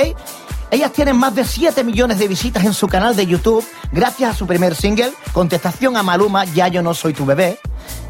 Ellas 0.69 0.91
tienen 0.93 1.17
más 1.17 1.33
de 1.33 1.43
7 1.43 1.83
millones 1.83 2.19
de 2.19 2.27
visitas 2.27 2.63
en 2.65 2.73
su 2.75 2.87
canal 2.87 3.15
de 3.15 3.25
YouTube 3.25 3.65
gracias 3.91 4.31
a 4.31 4.37
su 4.37 4.47
primer 4.47 4.75
single, 4.75 5.13
Contestación 5.33 5.97
a 5.97 6.03
Maluma, 6.03 6.45
Ya 6.45 6.67
yo 6.67 6.81
no 6.81 6.93
soy 6.93 7.13
tu 7.13 7.25
bebé, 7.25 7.59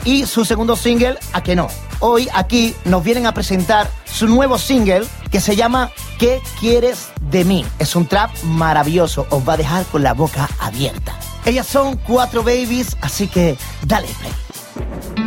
y 0.04 0.26
su 0.26 0.46
segundo 0.46 0.76
single, 0.76 1.18
A 1.34 1.42
que 1.42 1.56
no. 1.56 1.68
Hoy 2.00 2.28
aquí 2.34 2.76
nos 2.86 3.04
vienen 3.04 3.26
a 3.26 3.34
presentar 3.34 3.90
su 4.06 4.28
nuevo 4.28 4.58
single 4.58 5.06
que 5.32 5.40
se 5.40 5.56
llama 5.56 5.92
¿Qué 6.20 6.42
quieres 6.60 7.10
de 7.22 7.44
mí? 7.44 7.66
Es 7.80 7.96
un 7.96 8.06
trap 8.06 8.32
maravilloso, 8.44 9.28
os 9.30 9.48
va 9.48 9.54
a 9.54 9.58
dejar 9.58 9.86
con 9.86 10.04
la 10.04 10.14
boca 10.14 10.50
abierta. 10.60 11.18
Ellas 11.46 11.68
son 11.68 11.98
cuatro 11.98 12.44
babies, 12.44 12.98
así 13.02 13.28
que 13.28 13.58
dale 13.84 14.08
play. 14.20 15.25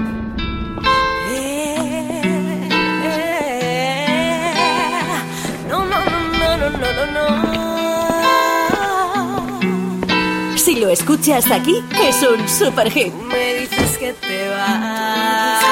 Si 10.79 10.85
lo 10.85 10.91
escuchas 10.91 11.51
aquí, 11.51 11.83
es 12.05 12.23
un 12.23 12.49
super 12.49 12.89
hit. 12.89 13.13
Me 13.13 13.55
dices 13.55 13.99
que 13.99 14.13
te 14.13 14.49
vas, 14.49 15.65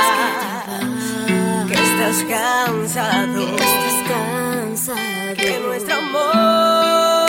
que 1.68 1.74
estás 1.74 2.24
cansado, 2.28 3.46
que 3.46 3.54
estás 3.54 4.02
cansado, 4.08 5.36
que 5.36 5.60
nuestro 5.60 5.94
amor 5.94 7.28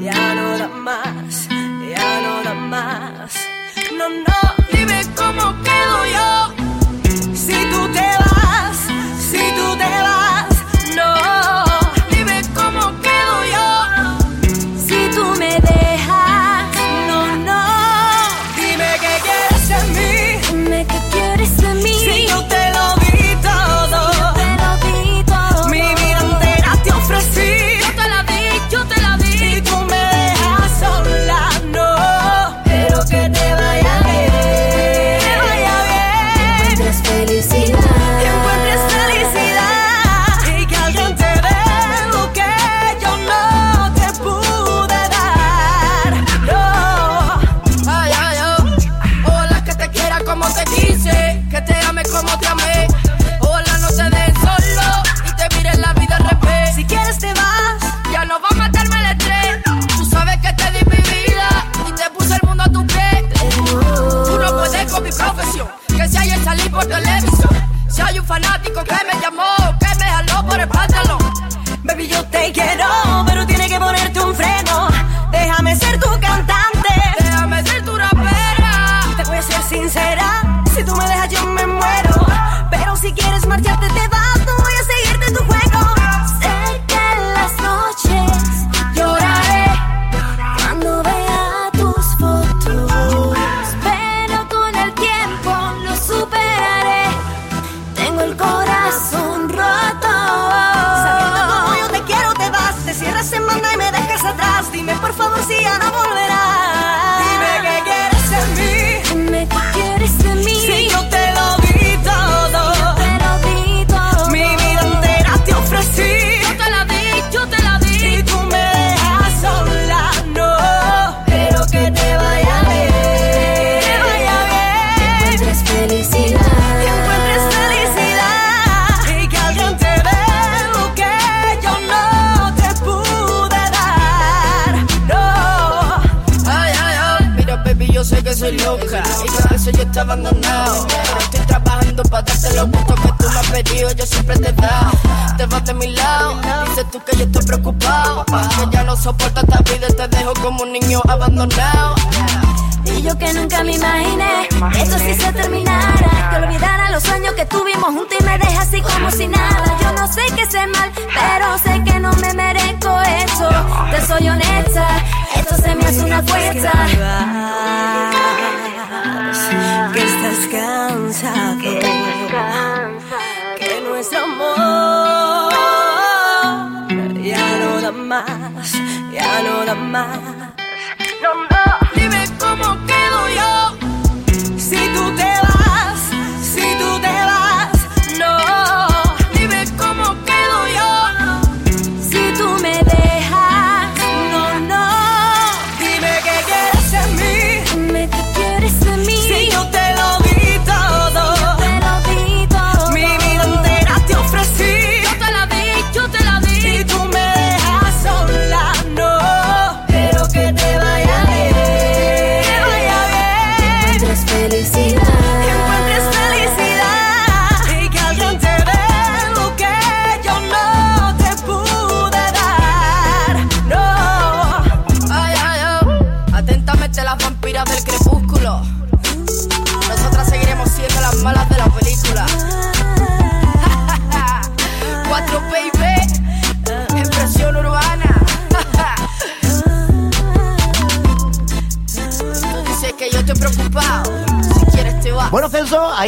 ya 0.00 0.34
no 0.36 0.58
da 0.58 0.68
más, 0.68 1.48
ya 1.90 2.20
no 2.22 2.44
da 2.44 2.54
más. 2.54 3.34
No, 3.98 4.08
no, 4.08 4.54
dime 4.72 5.00
cómo 5.16 5.56
quedo 5.64 6.06
yo 6.14 6.54
si 7.34 7.56
tú 7.68 7.88
te 7.92 8.06
vas, 8.20 8.35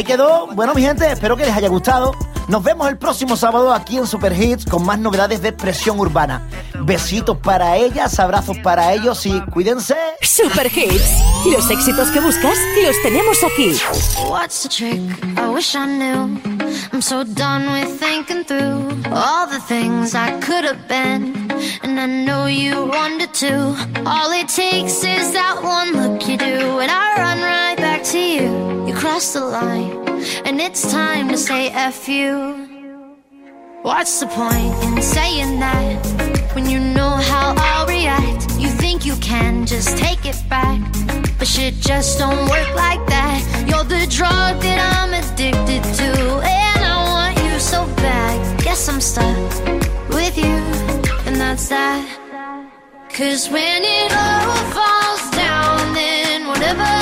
Quedó. 0.03 0.47
Bueno, 0.47 0.73
mi 0.73 0.81
gente, 0.81 1.11
espero 1.11 1.35
que 1.35 1.45
les 1.45 1.55
haya 1.55 1.67
gustado. 1.67 2.15
Nos 2.47 2.63
vemos 2.63 2.87
el 2.89 2.97
próximo 2.97 3.35
sábado 3.35 3.73
aquí 3.73 3.97
en 3.97 4.07
Super 4.07 4.33
Hits 4.33 4.65
con 4.65 4.83
más 4.83 4.97
novedades 4.97 5.41
de 5.41 5.49
expresión 5.49 5.99
urbana. 5.99 6.47
Besitos 6.81 7.37
para 7.37 7.75
ellas, 7.77 8.17
abrazos 8.19 8.57
para 8.59 8.93
ellos 8.93 9.25
y 9.25 9.39
cuídense. 9.51 9.95
Super 10.21 10.65
Hits. 10.65 11.21
Los 11.51 11.69
éxitos 11.69 12.09
que 12.09 12.19
buscas 12.21 12.57
los 12.83 12.95
tenemos 13.03 13.37
aquí. 13.43 13.77
What's 14.29 14.63
the 14.63 14.69
trick? 14.69 14.99
I 15.37 15.47
wish 15.53 15.75
I 15.75 15.85
knew. 15.85 16.39
I'm 16.91 17.01
so 17.01 17.23
done 17.23 17.71
with 17.71 17.99
thinking 17.99 18.43
through 18.45 18.87
all 19.13 19.47
the 19.47 19.59
things 19.67 20.15
I 20.15 20.31
could 20.39 20.65
have 20.65 20.87
been. 20.87 21.48
And 21.83 21.99
I 21.99 22.05
know 22.05 22.45
you 22.45 22.85
wanted 22.85 23.33
to 23.35 23.53
All 24.05 24.31
it 24.31 24.47
takes 24.47 25.03
is 25.03 25.33
that 25.33 25.61
one 25.61 25.91
look 25.93 26.27
you 26.27 26.37
do 26.37 26.79
And 26.79 26.89
I 26.89 27.17
run 27.17 27.39
right 27.41 27.77
back 27.77 28.03
to 28.05 28.19
you. 28.19 28.87
You 28.87 28.93
cross 28.93 29.33
the 29.33 29.45
line 29.45 29.91
And 30.45 30.61
it's 30.61 30.89
time 30.91 31.27
to 31.29 31.37
say 31.37 31.69
F 31.69 32.07
you. 32.07 32.67
What's 33.81 34.19
the 34.19 34.27
point 34.27 34.73
in 34.85 35.01
saying 35.01 35.59
that 35.59 36.05
When 36.55 36.69
you 36.69 36.79
know 36.79 37.09
how 37.31 37.55
I'll 37.57 37.87
react? 37.87 38.49
You 38.59 38.69
think 38.69 39.05
you 39.05 39.15
can 39.17 39.65
just 39.65 39.97
take 39.97 40.25
it 40.25 40.41
back 40.49 40.79
But 41.37 41.47
shit 41.47 41.75
just 41.75 42.19
don't 42.19 42.49
work 42.49 42.75
like 42.75 43.05
that. 43.07 43.39
You're 43.67 43.83
the 43.83 44.07
drug 44.07 44.61
that 44.61 44.79
I'm 44.95 45.13
addicted 45.13 45.83
to 45.99 46.09
And 46.43 46.85
I 46.85 46.95
want 47.15 47.37
you 47.43 47.59
so 47.59 47.85
bad. 47.97 48.63
Guess 48.63 48.87
I'm 48.87 49.01
stuck 49.01 49.49
with 50.09 50.37
you 50.37 50.88
standing 51.39 51.51
outside. 51.51 52.05
Cause 53.09 53.49
when 53.49 53.83
it 53.83 54.11
all 54.11 54.55
falls 54.71 55.31
down, 55.31 55.93
then 55.93 56.47
whatever. 56.47 56.98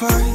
fight. 0.00 0.29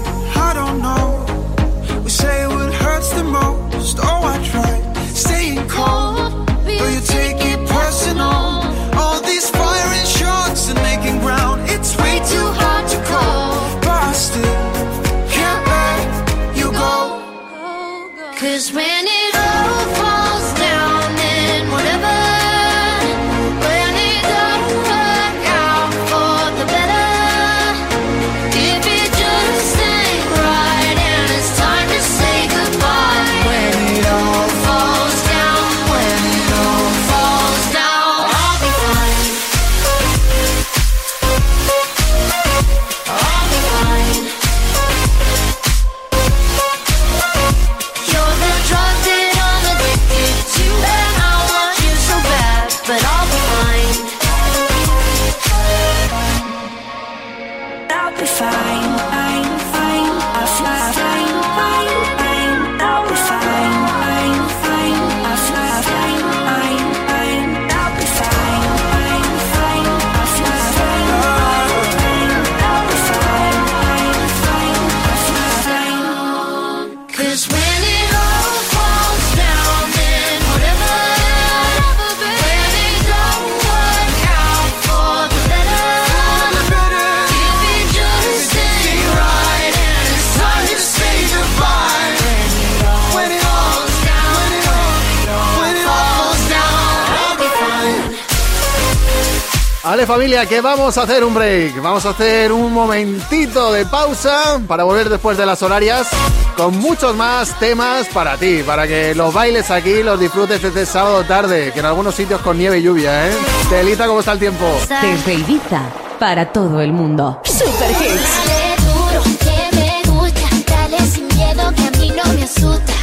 Vale 99.95 100.07
familia, 100.07 100.45
que 100.45 100.59
vamos 100.59 100.97
a 100.97 101.03
hacer 101.03 101.23
un 101.23 101.33
break. 101.33 101.81
Vamos 101.81 102.05
a 102.05 102.09
hacer 102.09 102.51
un 102.51 102.73
momentito 102.73 103.71
de 103.71 103.85
pausa 103.85 104.59
para 104.67 104.83
volver 104.83 105.07
después 105.07 105.37
de 105.37 105.45
las 105.45 105.63
horarias 105.63 106.09
con 106.57 106.77
muchos 106.79 107.15
más 107.15 107.57
temas 107.59 108.05
para 108.07 108.35
ti, 108.35 108.61
para 108.67 108.85
que 108.89 109.15
los 109.15 109.33
bailes 109.33 109.71
aquí 109.71 110.03
los 110.03 110.19
disfrutes 110.19 110.61
desde 110.61 110.85
sábado 110.85 111.23
tarde, 111.23 111.71
que 111.71 111.79
en 111.79 111.85
algunos 111.85 112.13
sitios 112.13 112.41
con 112.41 112.57
nieve 112.57 112.79
y 112.79 112.81
lluvia, 112.81 113.29
¿eh? 113.29 113.31
Telita, 113.69 114.05
¿cómo 114.05 114.19
está 114.19 114.33
el 114.33 114.39
tiempo? 114.39 114.65
Desde 115.01 115.33
Ibiza, 115.33 115.83
para 116.19 116.51
todo 116.51 116.81
el 116.81 116.91
mundo. 116.91 117.39
Super 117.45 117.91
Hits. 117.91 118.21
Dale 118.47 118.75
duro, 118.93 119.23
que 119.39 119.77
me 119.77 120.11
gusta, 120.11 120.49
dale 120.67 120.99
sin 121.09 121.25
miedo, 121.37 121.73
que 121.73 121.87
a 121.87 121.91
mí 121.91 122.09
no 122.09 122.33
me 122.33 122.43
asusta. 122.43 122.94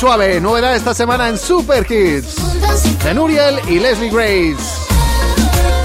Suave. 0.00 0.40
Novedad 0.40 0.74
esta 0.74 0.94
semana 0.94 1.28
en 1.28 1.36
Super 1.36 1.84
Kids. 1.84 2.34
De 3.04 3.12
Nuriel 3.12 3.60
y 3.68 3.78
Leslie 3.78 4.08
Grace. 4.08 4.56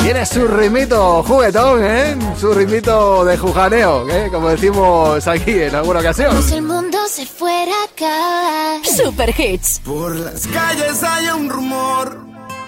Tiene 0.02 0.26
su 0.26 0.48
ritmito 0.48 1.22
juguetón, 1.22 1.84
¿eh? 1.84 2.16
Su 2.40 2.54
ritmito 2.54 3.26
de 3.26 3.38
jujaneo, 3.38 4.10
¿eh? 4.10 4.30
Como 4.32 4.48
decimos 4.48 5.28
aquí 5.28 5.60
en 5.64 5.76
alguna 5.76 6.00
ocasión. 6.00 6.30
Como 6.30 6.42
si 6.44 6.54
el 6.54 6.62
mundo 6.62 6.98
se 7.10 7.26
fuera 7.26 7.74
a 7.74 7.84
acabar. 7.84 8.86
Super 8.86 9.38
Hits. 9.38 9.82
Por 9.84 10.16
las 10.16 10.48
calles 10.48 11.04
hay 11.04 11.28
un 11.28 11.50
rumor 11.50 12.18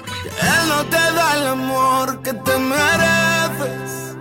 que 0.04 0.28
él 0.28 0.68
no 0.68 0.84
te 0.88 0.98
da 0.98 1.34
el 1.38 1.48
amor 1.48 2.22
que 2.24 2.34
te 2.34 2.58
mereces, 2.58 4.18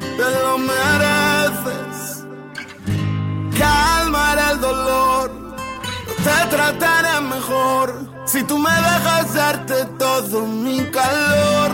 te 0.00 0.40
lo 0.42 0.56
mereces. 0.56 1.19
Te 6.50 6.56
trataré 6.56 7.20
mejor 7.20 8.10
si 8.26 8.42
tú 8.42 8.58
me 8.58 8.70
dejas 8.70 9.34
darte 9.34 9.84
todo 9.98 10.46
mi 10.46 10.78
calor. 10.90 11.70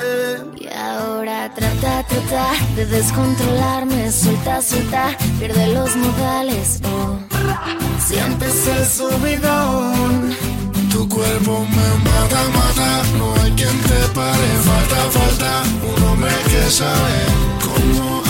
eh. 0.00 0.42
Y 0.56 0.68
ahora 0.68 1.52
trata, 1.54 2.02
trata 2.04 2.46
de 2.74 2.86
descontrolarme. 2.86 4.10
Suelta, 4.10 4.62
suelta, 4.62 5.16
pierde 5.38 5.68
los 5.68 5.94
modales. 5.96 6.80
Oh, 6.84 7.18
sientes 8.06 8.66
el 8.66 8.86
subidón. 8.86 10.36
Tu 10.90 11.08
cuerpo 11.08 11.66
me 11.76 12.10
mata, 12.10 12.42
mata, 12.54 13.02
no 13.18 13.34
hay 13.42 13.52
quien 13.52 13.78
te 13.82 14.00
pare, 14.14 14.48
falta, 14.68 15.18
falta, 15.18 15.62
un 15.86 16.02
hombre 16.08 16.32
que 16.50 16.70
sabe 16.70 17.16
cómo 17.62 18.27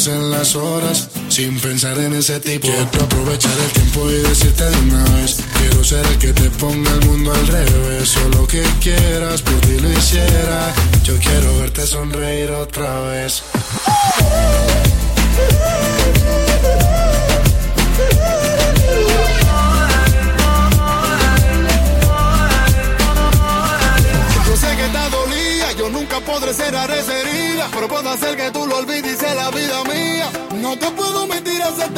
pasen 0.00 0.30
las 0.30 0.56
horas 0.56 1.10
sin 1.28 1.60
pensar 1.60 1.98
en 1.98 2.14
ese 2.14 2.40
tipo. 2.40 2.66
Quiero 2.66 3.04
aprovechar 3.04 3.52
el 3.66 3.70
tiempo 3.70 4.10
y 4.10 4.14
decirte 4.14 4.64
de 4.64 4.76
una 4.78 5.04
vez. 5.16 5.40
Quiero 5.58 5.84
ser 5.84 6.06
el 6.06 6.16
que 6.16 6.32
te 6.32 6.48
ponga 6.52 6.90
el 6.90 7.04
mundo 7.04 7.30
al 7.30 7.46
revés. 7.46 8.08
Solo 8.08 8.46
que 8.46 8.62
quieras, 8.80 9.42
por 9.42 9.60
ti 9.60 9.78
lo 9.78 9.92
hiciera. 9.92 10.72
Yo 11.04 11.18
quiero 11.18 11.58
verte 11.58 11.86
sonreír 11.86 12.50
otra 12.50 12.98
vez. 13.00 13.42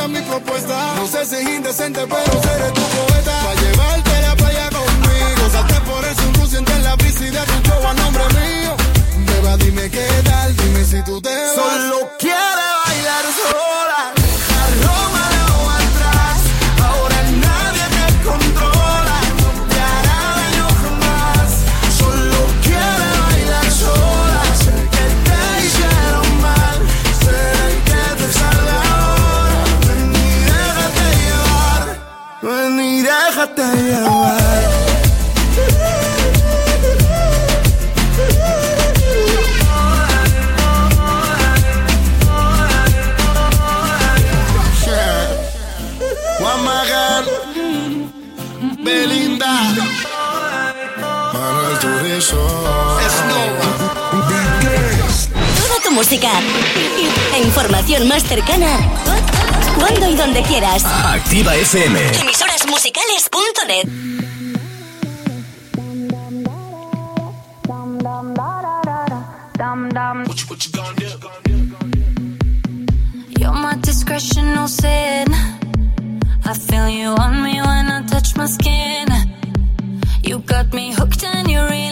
Mi 0.08 0.20
propuesta. 0.22 0.94
No 0.96 1.06
sé 1.06 1.24
si 1.26 1.36
es 1.36 1.48
indecente, 1.48 2.00
pero 2.06 2.42
seré 2.42 2.70
tu 2.72 2.80
poeta. 2.80 3.32
Pa' 3.44 3.54
llevarte 3.60 4.10
a 4.10 4.20
la 4.22 4.36
playa 4.36 4.68
conmigo, 4.70 5.50
salte 5.52 5.80
por 5.80 6.04
el 6.04 6.16
sun, 6.16 6.48
sientes 6.48 6.82
la 6.82 6.96
brisa 6.96 7.24
y 7.26 7.30
de 7.30 7.40
tu 7.40 7.68
show 7.68 7.86
a 7.86 7.94
nombre 7.94 8.24
mío. 8.40 8.76
Beba, 9.26 9.56
dime 9.56 9.90
qué 9.90 10.06
tal, 10.24 10.56
dime 10.56 10.84
si 10.84 11.02
tú 11.02 11.20
te 11.20 11.30
vas. 11.30 11.54
Solo 11.54 12.10
quiere 12.18 12.66
bailar 12.84 13.24
sola, 13.38 13.61
música 56.02 56.32
e 57.32 57.38
información 57.44 58.08
más 58.08 58.24
cercana. 58.24 58.76
Cuando 59.78 60.10
y 60.10 60.16
donde 60.16 60.42
quieras. 60.42 60.84
Activa 60.84 61.54
FM. 61.54 61.96
Emisorasmusicales.net 62.22 63.86
You're 73.38 73.52
my 73.52 73.76
discretion, 73.82 74.54
no 74.56 74.66
sin. 74.66 75.32
I 76.44 76.54
feel 76.54 76.88
you 76.88 77.10
on 77.10 77.44
me 77.44 77.60
when 77.60 77.86
I 77.92 78.02
touch 78.08 78.34
my 78.36 78.48
skin. 78.48 79.06
You 80.24 80.40
got 80.40 80.72
me 80.74 80.92
hooked 80.92 81.22
and 81.22 81.48
you're 81.48 81.70
reeling 81.70 81.91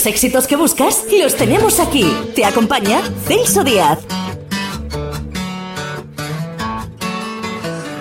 Los 0.00 0.06
éxitos 0.06 0.46
que 0.46 0.56
buscas 0.56 1.04
los 1.22 1.36
tenemos 1.36 1.78
aquí. 1.78 2.10
Te 2.34 2.46
acompaña 2.46 3.02
Celso 3.26 3.62
Díaz. 3.62 3.98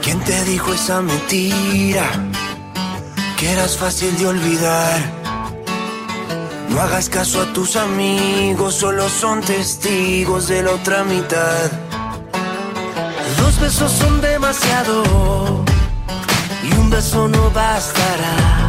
¿Quién 0.02 0.18
te 0.22 0.46
dijo 0.46 0.74
esa 0.74 1.02
mentira? 1.02 2.10
Que 3.38 3.52
eras 3.52 3.76
fácil 3.76 4.18
de 4.18 4.28
olvidar. 4.28 5.02
No 6.70 6.80
hagas 6.80 7.10
caso 7.10 7.42
a 7.42 7.52
tus 7.52 7.76
amigos, 7.76 8.76
solo 8.76 9.10
son 9.10 9.42
testigos 9.42 10.48
de 10.48 10.64
la 10.64 10.72
otra 10.72 11.04
mitad. 11.04 11.70
Dos 13.42 13.60
besos 13.60 13.92
son 13.92 14.22
demasiado 14.22 15.04
y 16.64 16.74
un 16.76 16.90
beso 16.90 17.28
no 17.28 17.52
bastará. 17.52 18.69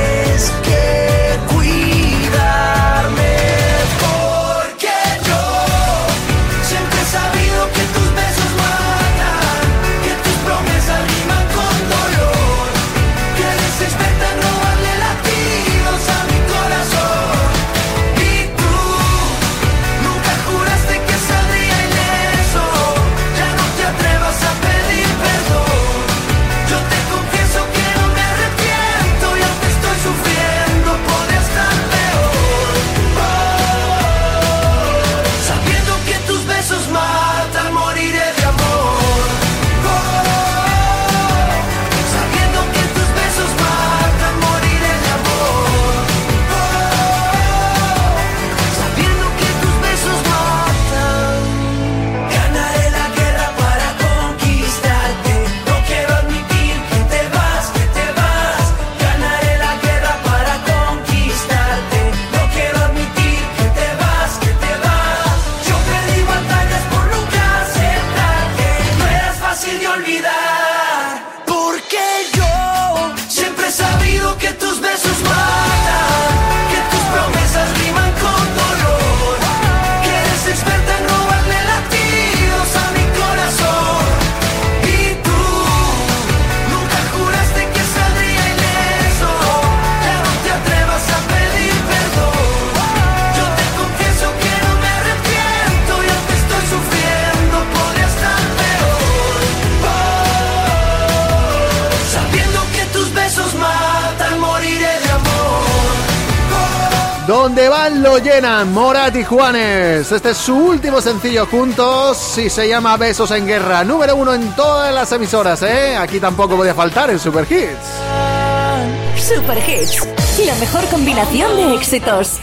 Donde 107.41 107.69
van 107.69 108.03
lo 108.03 108.19
llenan 108.19 108.71
Morat 108.71 109.15
y 109.15 109.23
Juanes. 109.23 110.11
Este 110.11 110.29
es 110.29 110.37
su 110.37 110.55
último 110.55 111.01
sencillo 111.01 111.47
juntos 111.47 112.37
y 112.37 112.51
se 112.51 112.67
llama 112.67 112.95
Besos 112.97 113.31
en 113.31 113.47
Guerra. 113.47 113.83
Número 113.83 114.15
uno 114.15 114.35
en 114.35 114.55
todas 114.55 114.93
las 114.93 115.11
emisoras, 115.11 115.63
¿eh? 115.63 115.97
Aquí 115.97 116.19
tampoco 116.19 116.55
podía 116.55 116.75
faltar 116.75 117.09
en 117.09 117.17
Super 117.17 117.47
Hits. 117.51 119.25
Super 119.27 119.57
Hits, 119.57 120.07
la 120.45 120.53
mejor 120.53 120.85
combinación 120.89 121.55
de 121.55 121.73
éxitos. 121.73 122.37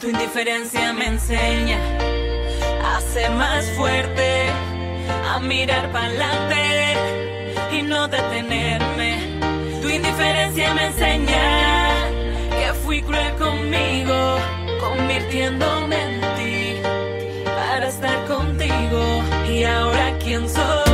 Tu 0.00 0.10
indiferencia 0.10 0.92
me 0.92 1.06
enseña 1.08 1.78
a 2.84 3.00
ser 3.12 3.32
más 3.32 3.64
fuerte, 3.76 4.46
a 5.28 5.40
mirar 5.40 5.90
para 5.90 6.06
adelante 6.06 6.74
y 7.72 7.82
no 7.82 8.06
detenerme 8.06 9.03
indiferencia 10.14 10.74
me 10.74 10.86
enseña 10.86 11.94
que 12.50 12.72
fui 12.84 13.02
cruel 13.02 13.34
conmigo, 13.34 14.38
convirtiéndome 14.80 15.96
en 15.96 16.20
ti 16.36 16.80
para 17.44 17.88
estar 17.88 18.24
contigo. 18.26 19.22
Y 19.48 19.64
ahora 19.64 20.16
quién 20.22 20.48
soy. 20.48 20.93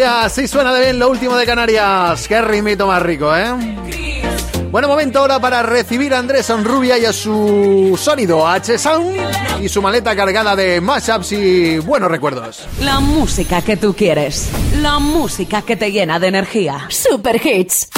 gracias. 0.00 0.32
Sí 0.32 0.48
suena 0.48 0.72
de 0.72 0.80
bien 0.80 0.98
lo 0.98 1.10
último 1.10 1.36
de 1.36 1.46
Canarias. 1.46 2.26
Qué 2.26 2.40
ritmito 2.40 2.86
más 2.86 3.02
rico, 3.02 3.34
¿eh? 3.36 3.52
Bueno, 4.70 4.86
momento 4.86 5.18
ahora 5.18 5.40
para 5.40 5.62
recibir 5.62 6.14
a 6.14 6.18
Andrés 6.18 6.46
Sanrubia 6.46 6.96
y 6.96 7.04
a 7.04 7.12
su 7.12 7.98
sonido 8.00 8.46
H-Sound 8.46 9.16
y 9.60 9.68
su 9.68 9.82
maleta 9.82 10.14
cargada 10.14 10.54
de 10.54 10.80
mashups 10.80 11.32
y 11.32 11.78
buenos 11.78 12.10
recuerdos. 12.10 12.66
La 12.80 13.00
música 13.00 13.62
que 13.62 13.76
tú 13.76 13.94
quieres. 13.94 14.48
La 14.80 15.00
música 15.00 15.62
que 15.62 15.76
te 15.76 15.90
llena 15.90 16.20
de 16.20 16.28
energía. 16.28 16.86
Super 16.88 17.44
Hits. 17.44 17.88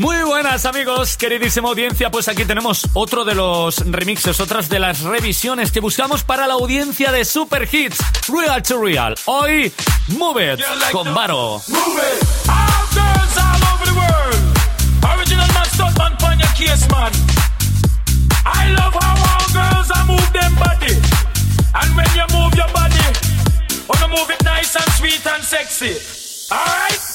Muy 0.00 0.22
buenas 0.22 0.64
amigos, 0.64 1.18
queridísima 1.18 1.68
audiencia, 1.68 2.10
pues 2.10 2.26
aquí 2.26 2.46
tenemos 2.46 2.88
otro 2.94 3.22
de 3.26 3.34
los 3.34 3.76
remixes, 3.84 4.40
otras 4.40 4.70
de 4.70 4.78
las 4.78 5.02
revisiones 5.02 5.70
que 5.72 5.80
buscamos 5.80 6.24
para 6.24 6.46
la 6.46 6.54
audiencia 6.54 7.12
de 7.12 7.22
Super 7.26 7.68
Hits, 7.70 7.98
Real 8.26 8.62
to 8.62 8.82
Real. 8.82 9.14
Hoy, 9.26 9.70
Move 10.16 10.54
It 10.54 10.60
con 10.90 11.12
Varo. 11.14 11.60
Move 11.68 12.00
It, 12.00 12.26
all 12.48 12.86
girls 12.94 13.36
all 13.36 13.62
over 13.74 13.84
the 13.84 13.92
world. 13.92 15.18
Original 15.18 15.46
man, 15.52 15.66
stuck 15.66 16.00
on 16.00 16.16
your. 16.38 16.48
I 18.46 18.70
love 18.70 18.94
how 18.94 19.14
all 19.20 19.52
girls 19.52 19.90
I 19.94 20.02
move 20.06 20.32
them 20.32 20.54
body. 20.54 20.96
And 21.74 21.94
when 21.94 22.08
you 22.16 22.24
move 22.32 22.54
your 22.54 22.72
body, 22.72 23.04
wanna 23.86 24.08
move 24.08 24.30
it 24.30 24.42
nice 24.44 24.74
and 24.76 24.90
sweet 24.94 25.26
and 25.26 25.44
sexy. 25.44 26.00
Alright? 26.50 27.10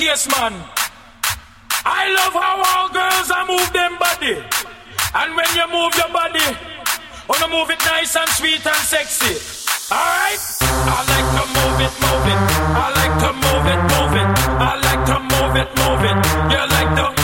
Man. 0.00 0.54
I 1.84 2.08
love 2.16 2.32
how 2.32 2.56
all 2.72 2.88
girls 2.88 3.30
are 3.30 3.44
move 3.44 3.70
them 3.72 3.98
body. 3.98 4.32
And 5.12 5.36
when 5.36 5.50
you 5.52 5.66
move 5.68 5.92
your 5.94 6.08
body, 6.08 6.40
oh, 6.40 7.28
wanna 7.28 7.48
move 7.52 7.68
it 7.68 7.80
nice 7.84 8.16
and 8.16 8.28
sweet 8.30 8.64
and 8.64 8.82
sexy. 8.88 9.36
Alright? 9.92 10.40
I 10.62 11.04
like 11.04 11.28
to 11.36 11.44
move 11.52 11.80
it, 11.84 11.92
move 12.00 12.26
it. 12.32 12.40
I 12.72 12.86
like 12.96 13.16
to 13.24 13.30
move 13.44 13.66
it, 13.68 13.80
move 13.92 14.14
it. 14.16 14.28
I 14.56 14.72
like 14.88 15.04
to 15.10 15.18
move 15.20 15.56
it, 15.60 15.68
move 15.76 16.02
it. 16.08 16.16
You 16.48 16.62
like 16.64 16.92
to 16.96 17.19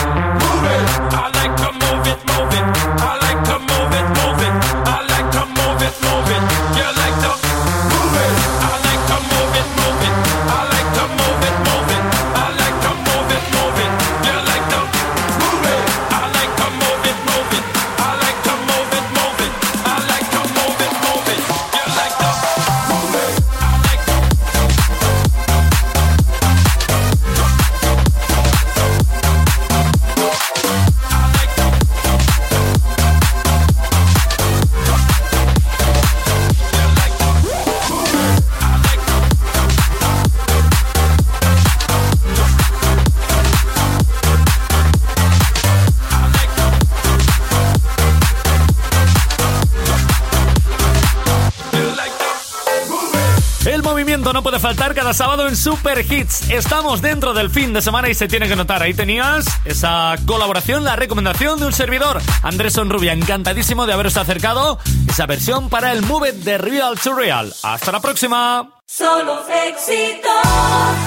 cada 55.06 55.14
sábado 55.14 55.46
en 55.46 55.54
Super 55.54 56.00
Hits. 56.00 56.50
Estamos 56.50 57.00
dentro 57.00 57.32
del 57.32 57.48
fin 57.48 57.72
de 57.72 57.80
semana 57.80 58.08
y 58.08 58.14
se 58.14 58.26
tiene 58.26 58.48
que 58.48 58.56
notar. 58.56 58.82
Ahí 58.82 58.92
tenías 58.92 59.46
esa 59.64 60.16
colaboración, 60.26 60.82
la 60.82 60.96
recomendación 60.96 61.60
de 61.60 61.66
un 61.66 61.72
servidor, 61.72 62.20
Andrés 62.42 62.72
Sonrubia. 62.72 63.12
Encantadísimo 63.12 63.86
de 63.86 63.92
haberos 63.92 64.16
acercado 64.16 64.80
esa 65.08 65.26
versión 65.26 65.68
para 65.68 65.92
el 65.92 66.02
Move 66.02 66.30
It 66.30 66.34
de 66.42 66.58
Real 66.58 66.98
to 66.98 67.14
Real. 67.14 67.54
Hasta 67.62 67.92
la 67.92 68.00
próxima. 68.00 68.68
Solo 68.84 69.44
éxitos. 69.68 70.32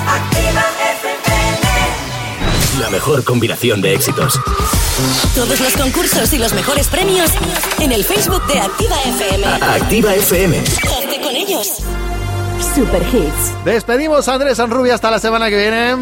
Activa 0.07 0.63
FM. 1.01 2.79
La 2.79 2.89
mejor 2.91 3.25
combinación 3.25 3.81
de 3.81 3.95
éxitos. 3.95 4.39
Todos 5.35 5.59
los 5.59 5.75
concursos 5.75 6.31
y 6.31 6.37
los 6.37 6.53
mejores 6.53 6.87
premios 6.87 7.31
en 7.79 7.91
el 7.91 8.05
Facebook 8.05 8.47
de 8.47 8.61
Activa 8.61 8.95
FM. 9.03 9.45
Activa 9.45 10.15
FM. 10.15 10.57
Hazte 10.59 11.19
con 11.21 11.35
ellos. 11.35 11.83
Super 12.61 13.01
Hits. 13.01 13.65
Despedimos 13.65 14.27
a 14.27 14.33
Andrés 14.33 14.57
Sanrubia 14.57 14.95
hasta 14.95 15.11
la 15.11 15.19
semana 15.19 15.49
que 15.49 15.57
viene. 15.57 15.95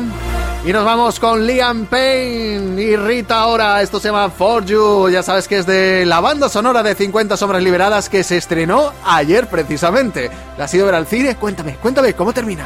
Y 0.65 0.73
nos 0.73 0.84
vamos 0.84 1.19
con 1.19 1.45
Liam 1.45 1.85
Payne 1.85 2.81
y 2.81 2.95
Rita 2.95 3.45
Ora. 3.45 3.81
Esto 3.81 3.99
se 3.99 4.09
llama 4.09 4.29
For 4.29 4.65
You. 4.65 5.09
Ya 5.09 5.23
sabes 5.23 5.47
que 5.47 5.59
es 5.59 5.65
de 5.65 6.05
la 6.05 6.19
banda 6.19 6.49
sonora 6.49 6.84
de 6.84 6.95
50 6.95 7.38
Sombras 7.38 7.63
Liberadas 7.63 8.09
que 8.09 8.23
se 8.23 8.38
estrenó 8.38 8.91
ayer 9.05 9.47
precisamente. 9.47 10.29
¿La 10.57 10.65
has 10.65 10.73
ido 10.73 10.84
a 10.84 10.88
ver 10.88 10.95
al 10.95 11.07
cine? 11.07 11.35
Cuéntame, 11.35 11.75
cuéntame, 11.75 12.13
¿cómo 12.13 12.34
termina? 12.34 12.65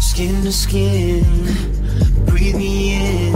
Skin 0.00 0.42
to 0.42 0.52
skin, 0.52 1.24
breathe 2.26 2.56
me 2.56 2.94
in. 2.94 3.34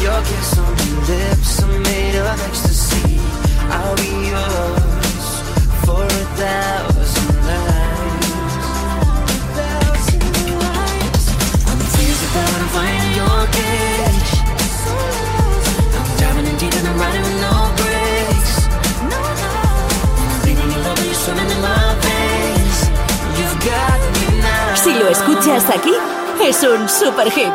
Your 0.00 0.20
kiss 0.22 0.58
on 0.58 0.76
lips, 1.08 1.62
I'm 1.62 1.82
made 1.82 2.16
of 2.16 2.26
ecstasy. 2.26 3.18
I'll 3.70 3.96
be 3.96 4.28
yours 4.28 5.42
for 5.84 6.04
a 6.04 6.24
thousand 6.36 6.99
escuchas 25.60 25.76
aquí, 25.76 25.92
es 26.42 26.62
un 26.62 26.88
super 26.88 27.30
hit. 27.30 27.52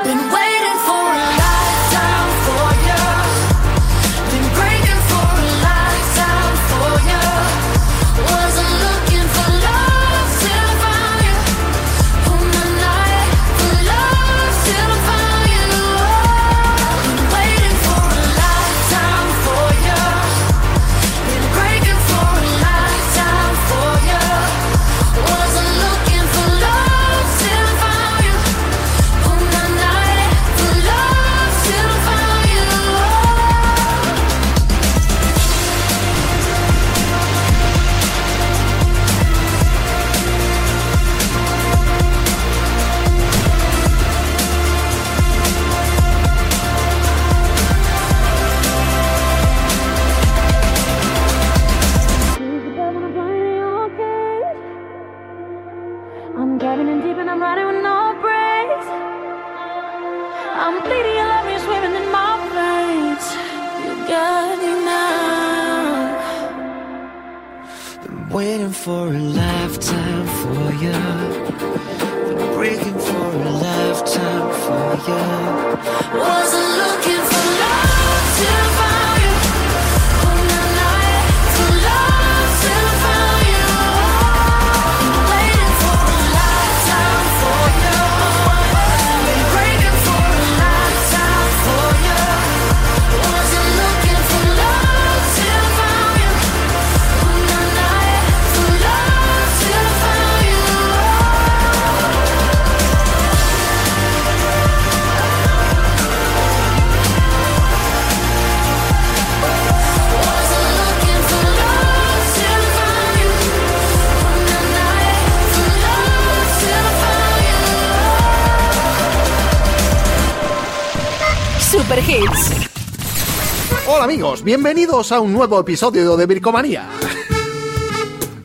Bienvenidos 124.46 125.12
a 125.12 125.20
un 125.20 125.34
nuevo 125.34 125.60
episodio 125.60 126.16
de 126.16 126.28
Vircomanía. 126.28 126.88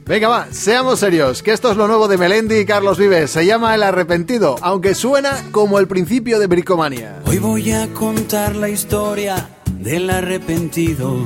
Venga 0.07 0.29
va, 0.29 0.49
seamos 0.51 0.99
serios, 0.99 1.43
que 1.43 1.53
esto 1.53 1.71
es 1.71 1.77
lo 1.77 1.87
nuevo 1.87 2.09
de 2.09 2.17
Melendi 2.17 2.57
y 2.57 2.65
Carlos 2.65 2.99
Vives. 2.99 3.31
Se 3.31 3.45
llama 3.45 3.75
El 3.75 3.83
Arrepentido, 3.83 4.57
aunque 4.63 4.95
suena 4.95 5.45
como 5.53 5.79
el 5.79 5.87
principio 5.87 6.39
de 6.39 6.47
Bricomanía. 6.47 7.21
Hoy 7.27 7.39
voy 7.39 7.71
a 7.73 7.87
contar 7.93 8.57
la 8.57 8.71
historia 8.71 9.51
del 9.79 10.09
arrepentido 10.09 11.19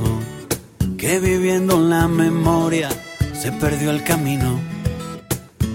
que 0.98 1.20
viviendo 1.20 1.76
en 1.76 1.90
la 1.90 2.08
memoria 2.08 2.88
se 3.40 3.52
perdió 3.52 3.92
el 3.92 4.02
camino. 4.02 4.58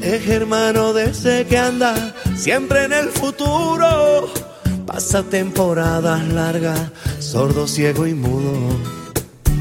Es 0.01 0.27
hermano 0.27 0.91
de 0.91 1.11
ese 1.11 1.47
que 1.47 1.57
anda 1.57 2.13
siempre 2.35 2.83
en 2.83 2.91
el 2.91 3.09
futuro. 3.09 4.29
Pasa 4.85 5.23
temporadas 5.23 6.27
largas, 6.27 6.91
sordo, 7.19 7.67
ciego 7.67 8.07
y 8.07 8.13
mudo. 8.13 8.78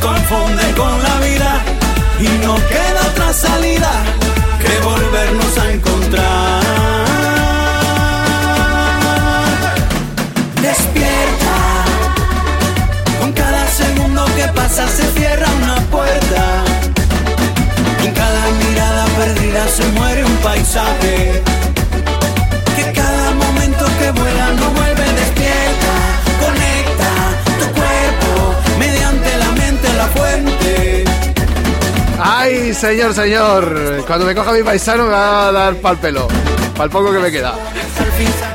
se 0.00 0.06
confunden 0.06 0.72
con 0.74 1.02
la 1.02 1.18
vida 1.20 1.62
y 2.20 2.28
no 2.44 2.54
queda 2.68 3.00
otra 3.10 3.32
salida 3.32 3.90
que 4.60 4.78
volvernos 4.84 5.58
a 5.58 5.72
encontrar. 5.72 6.62
Despierta, 10.62 11.56
con 13.20 13.32
cada 13.32 13.66
segundo 13.68 14.24
que 14.36 14.46
pasa 14.48 14.86
se 14.88 15.04
cierra 15.12 15.46
una 15.62 15.76
puerta. 15.90 16.64
En 18.04 18.12
cada 18.14 18.50
mirada 18.64 19.04
perdida 19.18 19.68
se 19.68 19.86
muere 19.88 20.24
un 20.24 20.36
paisaje. 20.36 21.42
¡Ay, 32.40 32.72
señor, 32.72 33.12
señor! 33.12 34.02
Cuando 34.06 34.24
me 34.24 34.34
coja 34.34 34.52
mi 34.52 34.62
paisano 34.62 35.04
me 35.04 35.10
va 35.10 35.48
a 35.48 35.52
dar 35.52 35.74
pal 35.76 35.98
pelo. 35.98 36.26
Pal 36.74 36.88
poco 36.88 37.12
que 37.12 37.18
me 37.18 37.30
queda. 37.30 37.54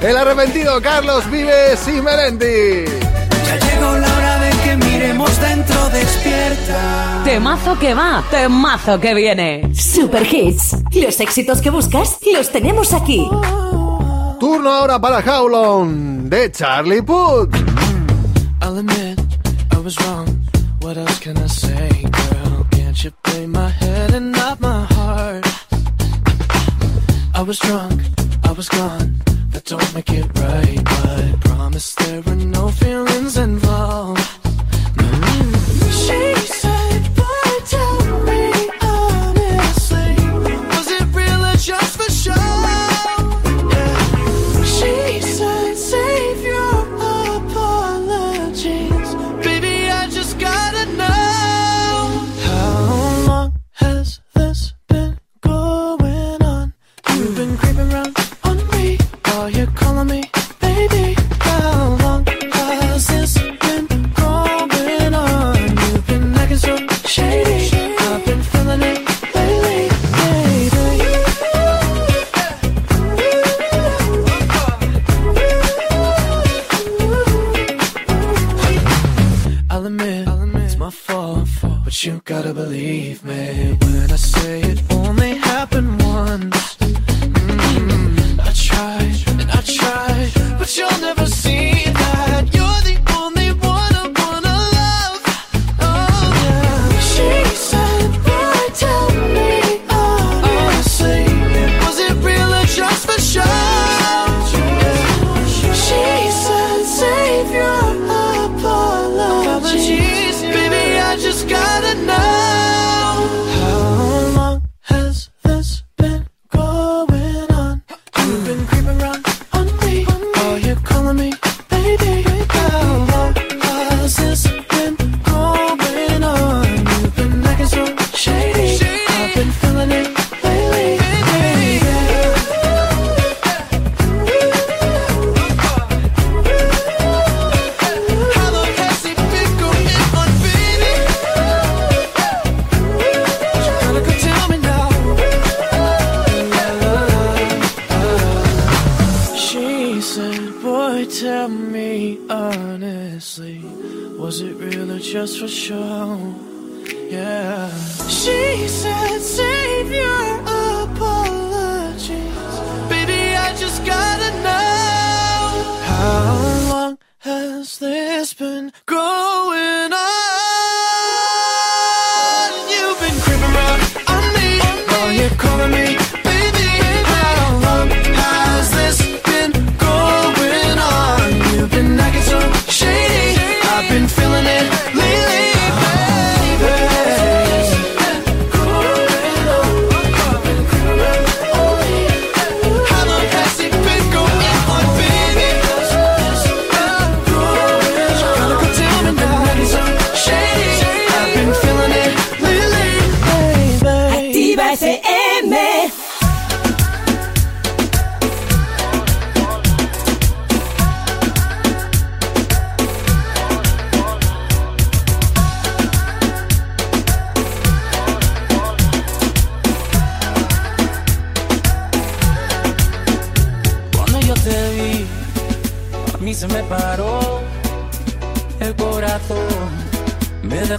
El 0.01 0.17
arrepentido 0.17 0.81
Carlos 0.81 1.29
Vives 1.29 1.87
y 1.87 2.01
Melendi. 2.01 2.85
Ya 3.45 3.59
llegó 3.59 3.95
la 3.95 4.17
hora 4.17 4.39
de 4.39 4.49
que 4.63 4.75
miremos 4.77 5.39
dentro 5.39 5.89
despierta. 5.89 7.21
Temazo 7.25 7.77
que 7.77 7.93
va, 7.93 8.23
temazo 8.31 8.99
que 8.99 9.13
viene. 9.13 9.71
Super 9.75 10.25
Hits. 10.33 10.77
Los 10.91 11.19
éxitos 11.19 11.61
que 11.61 11.69
buscas 11.69 12.17
los 12.33 12.51
tenemos 12.51 12.91
aquí. 12.91 13.29
Turno 14.39 14.71
ahora 14.71 14.99
para 14.99 15.19
Howlon 15.19 16.27
de 16.27 16.51
Charlie 16.51 17.03
Puth. 17.03 17.53
I'll 18.63 18.79
admit 18.79 19.19
I 19.71 19.77
was 19.77 19.95
wrong. 19.99 20.27
What 20.81 20.97
else 20.97 21.19
can 21.19 21.37
I 21.37 21.47
say, 21.47 21.64
you 23.05 23.11
play 23.23 23.45
my 23.45 23.69
head 23.69 24.15
and 24.15 24.31
not 24.31 24.59
my 24.59 24.83
heart? 24.95 25.45
I 27.35 27.43
was 27.43 27.59
drunk, 27.59 28.01
I 28.43 28.51
was 28.51 28.67
gone. 28.67 29.21
That 29.51 29.63
don't 29.65 29.93
make 29.93 30.09
it 30.09 30.27
right, 30.39 30.81
but 30.83 31.39
promise 31.41 31.93
there 31.93 32.21
were 32.23 32.35
no 32.35 32.69
feelings 32.69 33.37
involved. 33.37 33.64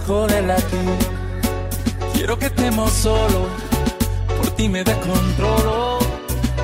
De 0.07 0.41
latir. 0.41 0.97
Quiero 2.13 2.39
que 2.39 2.45
estemos 2.45 2.93
solos, 2.93 3.49
por 4.37 4.49
ti 4.51 4.69
me 4.69 4.81
descontrolo. 4.81 5.99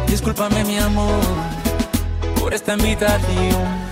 Discúlpame 0.07 0.63
mi 0.63 0.77
amor, 0.77 1.19
por 2.39 2.53
esta 2.53 2.73
invitación. 2.75 3.82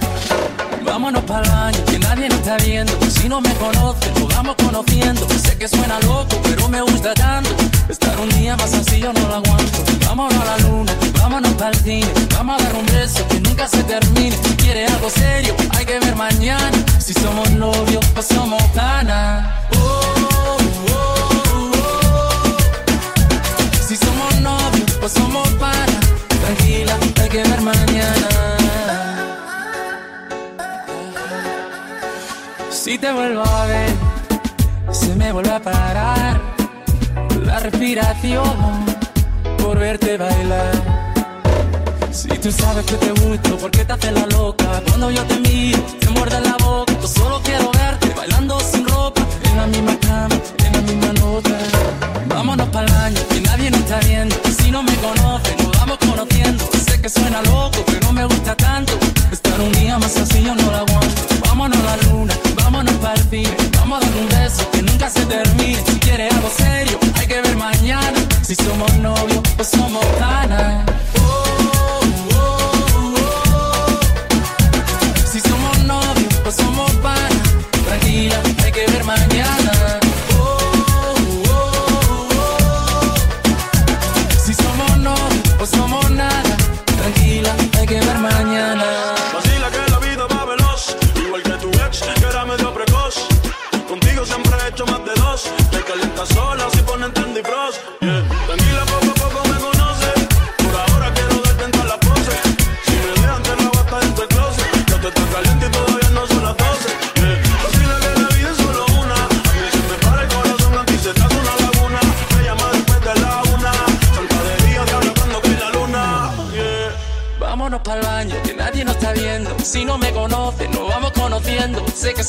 Vámonos 0.92 1.24
para 1.24 1.42
el 1.46 1.50
baño, 1.50 1.86
que 1.86 2.00
nadie 2.00 2.28
nos 2.28 2.40
está 2.40 2.58
viendo. 2.58 2.92
Si 3.10 3.30
no 3.30 3.40
me 3.40 3.54
conocen, 3.54 4.14
nos 4.14 4.28
vamos 4.36 4.58
conociendo. 4.58 5.26
Sé 5.42 5.58
que 5.58 5.66
suena 5.66 5.98
loco, 6.02 6.38
pero 6.44 6.68
me 6.68 6.82
gusta 6.82 7.14
tanto. 7.14 7.50
Estar 7.88 8.20
un 8.20 8.28
día 8.32 8.58
más 8.58 8.74
así 8.74 9.00
yo 9.00 9.14
no 9.14 9.22
lo 9.22 9.36
aguanto. 9.36 9.86
Vámonos 10.06 10.38
a 10.42 10.46
la 10.46 10.58
luna, 10.58 10.94
vámonos 11.18 11.54
para 11.54 11.70
el 11.70 11.78
cine. 11.78 12.12
Vamos 12.34 12.60
a 12.60 12.64
dar 12.66 12.76
un 12.76 12.86
beso 12.88 13.26
que 13.30 13.40
nunca 13.40 13.70
se 13.70 13.82
termine. 13.84 14.36
Si 14.44 14.56
quieres 14.58 14.92
algo 14.92 15.10
serio, 15.10 15.56
hay 15.78 15.86
que 15.86 15.98
ver 15.98 16.16
mañana. 16.18 16.78
Si 17.00 17.14
somos 17.14 17.50
novios 17.52 18.06
o 18.18 18.22
somos 18.22 18.62
panas. 18.76 19.48
Oh, 19.78 20.58
oh. 20.92 21.38
Si 23.88 23.96
somos 23.96 24.42
novios 24.42 25.00
o 25.02 25.08
somos 25.08 25.48
panas. 25.52 26.02
Tranquila, 26.28 26.98
hay 27.22 27.30
que 27.30 27.44
ver 27.44 27.62
mañana. 27.62 28.61
Si 32.84 32.98
te 32.98 33.12
vuelvo 33.12 33.44
a 33.45 33.68
ver, 33.68 33.91
se 34.91 35.14
me 35.14 35.32
vuelve 35.32 35.52
a 35.52 35.60
parar 35.60 36.41
la 37.45 37.60
respiración 37.60 38.86
por 39.60 39.78
verte 39.78 40.18
bailar. 40.18 40.72
Si 42.12 42.28
tú 42.30 42.52
sabes 42.52 42.84
que 42.88 42.95
te 42.95 43.12
gusto, 43.12 43.56
¿por 43.58 43.70
qué 43.70 43.86
te 43.86 43.94
haces 43.94 44.12
la 44.14 44.26
loca? 44.26 44.82
Cuando 44.88 45.12
yo 45.12 45.24
te 45.26 45.40
miro, 45.41 45.80
te 45.99 46.10
muerde 46.10 46.41
la 46.41 46.58
boca. 46.58 46.91
Yo 46.99 47.08
solo 47.08 47.40
quiero 47.44 47.70
verte 47.72 48.16
bailando 48.18 48.60
sin 48.60 48.88
ropa, 48.88 49.22
en 49.44 49.58
la 49.58 49.68
misma 49.68 49.95
cama, 49.99 50.36
en 50.66 50.74
la 50.74 50.82
misma 50.82 51.14
nota. 51.14 51.58
Vámonos 52.30 52.68
para 52.70 52.88
el 52.88 52.94
baño, 52.94 53.20
que 53.30 53.41
nadie 53.41 53.70
nos 53.70 53.82
está 53.82 53.99
viendo. 53.99 54.36
Si 54.60 54.72
no 54.72 54.82
me 54.82 54.95
conoce, 54.95 55.56
nos 55.58 55.72
vamos 55.78 55.99
conociendo. 55.99 56.68
Sé 56.84 56.99
que 56.99 57.10
suena 57.10 57.44
loco, 57.44 57.78
pero 57.86 58.12
me 58.12 58.26
gusta 58.26 58.56
tanto. 58.56 58.94
Estar 59.32 59.62
un 59.62 59.72
día 59.74 59.99
más 59.99 60.18
así 60.18 60.44
yo 60.44 60.56
no 60.56 60.72
lo 60.72 60.91
somos 68.64 68.94
novios 68.98 69.42
o 69.60 69.64
somos 69.64 70.06
panas. 70.20 70.41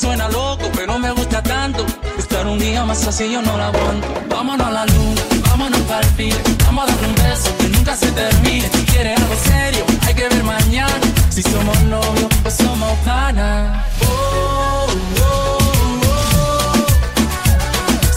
Suena 0.03 0.27
loco, 0.27 0.69
pero 0.75 0.99
me 0.99 1.11
gusta 1.11 1.41
tanto. 1.41 1.85
Estar 2.17 2.45
un 2.45 2.59
día 2.59 2.83
más 2.83 3.07
así 3.07 3.31
yo 3.31 3.41
no 3.41 3.57
lo 3.57 3.63
aguanto. 3.63 4.07
Vámonos 4.27 4.67
a 4.67 4.71
la 4.71 4.85
luna, 4.85 5.21
vámonos 5.49 5.79
para 5.81 6.05
el 6.05 6.13
cine. 6.17 6.41
Vamos 6.65 6.83
a 6.83 6.87
dar 6.91 7.05
un 7.09 7.15
beso 7.15 7.49
que 7.57 7.69
nunca 7.69 7.95
se 7.95 8.11
termine. 8.11 8.69
Si 8.73 8.83
quieres 8.91 9.17
algo 9.21 9.35
serio, 9.51 9.85
hay 10.05 10.13
que 10.13 10.27
ver 10.27 10.43
mañana. 10.43 11.05
Si 11.29 11.41
somos 11.41 11.79
novios 11.83 12.29
o 12.47 12.51
somos 12.51 12.91
panas. 13.05 13.85
Oh, 14.01 14.87
oh, 15.21 16.01
oh. 16.11 16.85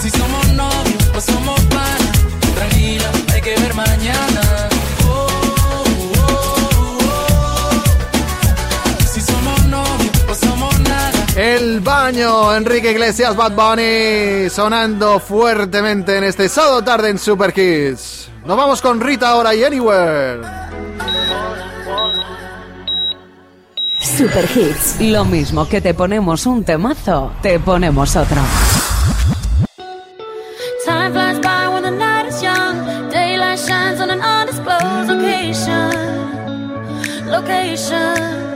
Si 0.00 0.10
somos 0.10 0.44
novios 0.62 1.02
o 1.16 1.20
somos 1.20 1.60
panas. 1.76 2.12
Tranquila, 2.56 3.08
hay 3.32 3.42
que 3.42 3.54
ver 3.62 3.74
mañana. 3.74 4.45
año. 12.06 12.54
Enrique 12.54 12.92
Iglesias, 12.92 13.34
Bad 13.36 13.52
Bunny, 13.52 14.48
sonando 14.48 15.18
fuertemente 15.18 16.16
en 16.16 16.24
este 16.24 16.48
sábado 16.48 16.82
tarde 16.82 17.10
en 17.10 17.18
Super 17.18 17.52
Kids. 17.52 18.28
Nos 18.44 18.56
vamos 18.56 18.80
con 18.80 19.00
Rita 19.00 19.30
ahora 19.30 19.54
y 19.54 19.64
Anywhere. 19.64 20.40
Super 24.00 24.48
Hits, 24.54 25.00
lo 25.00 25.24
mismo 25.24 25.68
que 25.68 25.80
te 25.80 25.94
ponemos 25.94 26.46
un 26.46 26.64
temazo, 26.64 27.32
te 27.42 27.58
ponemos 27.58 28.14
otro. 28.14 28.40
Time 30.84 31.10
flies 31.10 31.40
by 31.40 31.68
when 31.68 31.82
the 31.82 31.90
night 31.90 32.28
is 32.28 32.40
young. 32.40 33.10
Daylight 33.10 33.58
shines 33.58 34.00
on 34.00 34.10
an 34.10 34.20
undisclosed 34.20 35.08
location. 35.08 35.90
Location. 37.28 38.46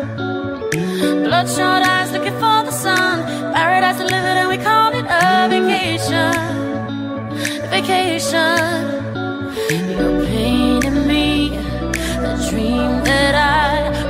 Bloodshot 1.24 1.82
eyes 1.82 2.12
looking 2.12 2.38
for. 2.38 2.59
dream 12.50 13.04
that 13.04 13.34
I 13.36 14.09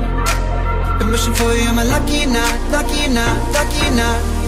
wishing 1.11 1.33
for 1.33 1.51
you, 1.53 1.67
am 1.67 1.77
a 1.77 1.83
lucky 1.83 2.23
or 2.23 2.27
not, 2.27 2.71
lucky 2.71 3.05
or 3.05 3.09
not, 3.09 3.51
lucky 3.51 3.87
or 3.87 3.95
not? 3.95 4.40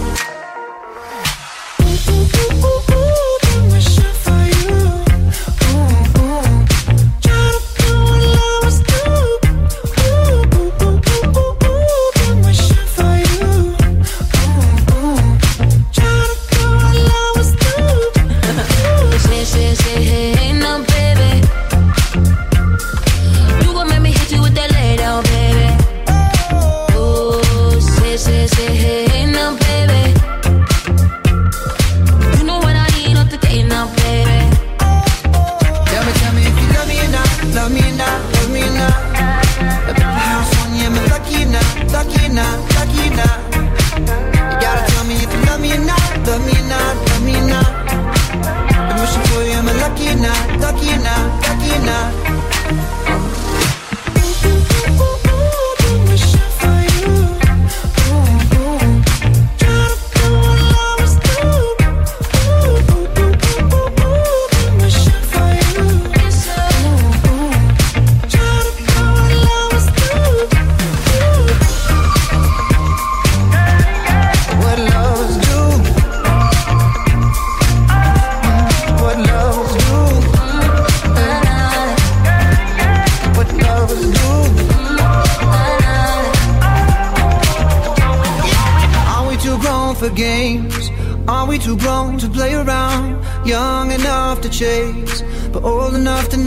not 51.84 52.13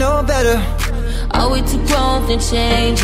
know 0.08 0.22
better. 0.22 0.58
Are 1.36 1.50
we 1.52 1.60
too 1.62 1.82
grown 1.86 2.26
to 2.28 2.36
change? 2.50 3.00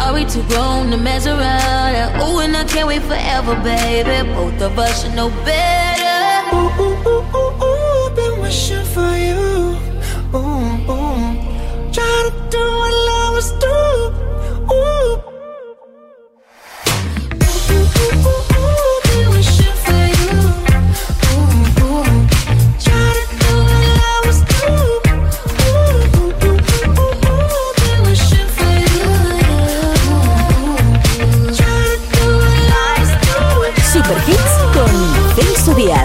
Are 0.00 0.12
we 0.14 0.24
too 0.24 0.44
grown 0.50 0.90
to 0.90 0.98
mess 0.98 1.26
around? 1.26 2.20
Oh, 2.20 2.40
and 2.44 2.56
I 2.56 2.64
can't 2.64 2.86
wait 2.88 3.02
forever, 3.02 3.54
baby. 3.62 4.16
Both 4.34 4.60
of 4.60 4.78
us 4.78 5.02
should 5.02 5.14
know 5.14 5.30
better. 5.48 6.20
Ooh, 6.54 6.70
ooh, 6.84 7.08
ooh, 7.10 7.36
ooh, 7.40 7.64
ooh, 7.66 8.14
been 8.16 8.34
wishing 8.42 8.84
for 8.94 9.12
you. 9.26 9.42
Ooh, 10.34 10.38
ooh. 10.38 10.71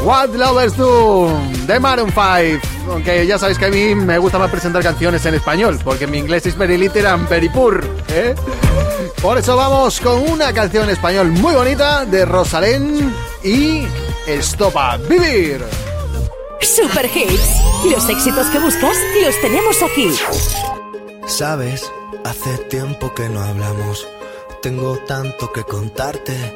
What 0.07 0.29
Lovers 0.29 0.77
Do 0.77 1.37
de 1.65 1.81
Maroon 1.81 2.13
5. 2.13 2.65
Aunque 2.89 3.27
ya 3.27 3.37
sabéis 3.37 3.59
que 3.59 3.65
a 3.65 3.69
mí 3.69 3.93
me 3.93 4.17
gusta 4.17 4.39
más 4.39 4.49
presentar 4.49 4.81
canciones 4.81 5.25
en 5.25 5.35
español, 5.35 5.77
porque 5.83 6.07
mi 6.07 6.17
inglés 6.17 6.45
es 6.45 6.57
very 6.57 6.77
literal, 6.77 7.27
very 7.29 7.49
poor, 7.49 7.85
¿eh? 8.07 8.33
Por 9.21 9.37
eso 9.37 9.57
vamos 9.57 9.99
con 9.99 10.19
una 10.31 10.53
canción 10.53 10.85
en 10.85 10.91
español 10.91 11.27
muy 11.31 11.55
bonita 11.55 12.05
de 12.05 12.23
Rosalén 12.23 13.13
y 13.43 13.85
Estopa 14.25 14.95
Vivir. 14.95 15.65
Super 16.61 17.05
Hits. 17.13 17.61
Los 17.91 18.07
éxitos 18.07 18.47
que 18.47 18.59
buscas 18.59 18.95
los 19.25 19.41
tenemos 19.41 19.75
aquí. 19.83 20.15
Sabes, 21.25 21.91
hace 22.23 22.57
tiempo 22.69 23.13
que 23.13 23.27
no 23.27 23.41
hablamos. 23.41 24.07
Tengo 24.61 24.99
tanto 24.99 25.51
que 25.51 25.65
contarte. 25.65 26.55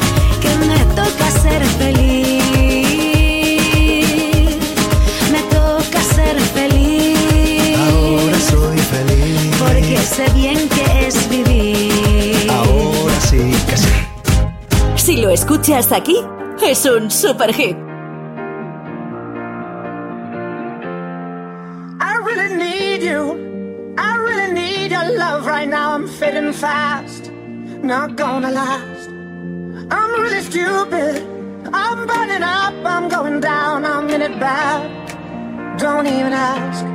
que 0.41 0.55
me 0.67 0.79
toca 0.95 1.31
ser 1.43 1.63
feliz. 1.81 2.43
Me 5.31 5.41
toca 5.57 6.01
ser 6.15 6.39
feliz. 6.57 7.77
Ahora 7.77 8.39
soy 8.39 8.77
feliz. 8.77 9.55
Porque 9.59 9.97
sé 9.97 10.25
bien 10.33 10.67
que 10.69 11.07
es 11.07 11.29
vivir. 11.29 12.49
Ahora 12.51 13.19
sí 13.29 13.51
que 13.67 13.77
sí. 13.77 13.89
Si 14.95 15.17
lo 15.17 15.29
escuchas 15.29 15.91
aquí, 15.91 16.17
es 16.63 16.85
un 16.85 17.09
super 17.09 17.53
hit. 17.53 17.77
I 21.99 22.17
really 22.25 22.55
need 22.55 23.01
you. 23.03 23.35
I 23.97 24.15
really 24.17 24.53
need 24.53 24.91
your 24.91 25.07
love 25.17 25.45
right 25.45 25.67
now. 25.69 25.93
I'm 25.95 26.07
fading 26.07 26.53
fast. 26.53 27.31
Not 27.83 28.15
gonna 28.15 28.51
last. 28.51 29.00
I'm 29.91 30.11
really 30.21 30.41
stupid. 30.41 31.15
I'm 31.73 32.07
burning 32.07 32.43
up. 32.43 32.73
I'm 32.85 33.09
going 33.09 33.39
down. 33.41 33.85
I'm 33.85 34.09
in 34.09 34.21
it 34.21 34.39
bad. 34.39 35.77
Don't 35.77 36.07
even 36.07 36.33
ask. 36.33 36.85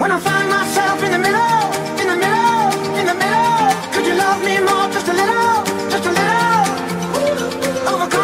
When 0.00 0.10
I 0.10 0.18
find 0.20 0.48
myself 0.50 1.02
in 1.04 1.12
the 1.12 1.18
middle, 1.18 1.64
in 2.02 2.06
the 2.12 2.18
middle, 2.24 2.62
in 3.00 3.06
the 3.06 3.14
middle, 3.14 3.68
could 3.92 4.04
you 4.06 4.14
love 4.14 4.40
me 4.44 4.58
more? 4.68 4.86
Just 4.92 5.08
a 5.08 5.14
little, 5.20 5.64
just 5.92 6.04
a 6.10 6.12
little. 6.20 6.64
Overcomplicate, 7.90 8.23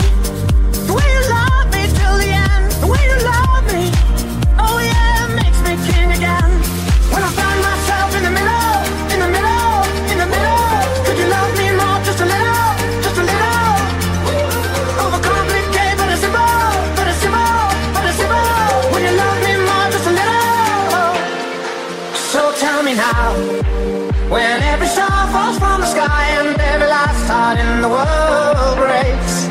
World 27.89 28.77
breaks. 28.77 29.47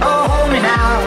Oh, 0.00 0.22
hold 0.30 0.50
me 0.52 0.60
now. 0.60 1.00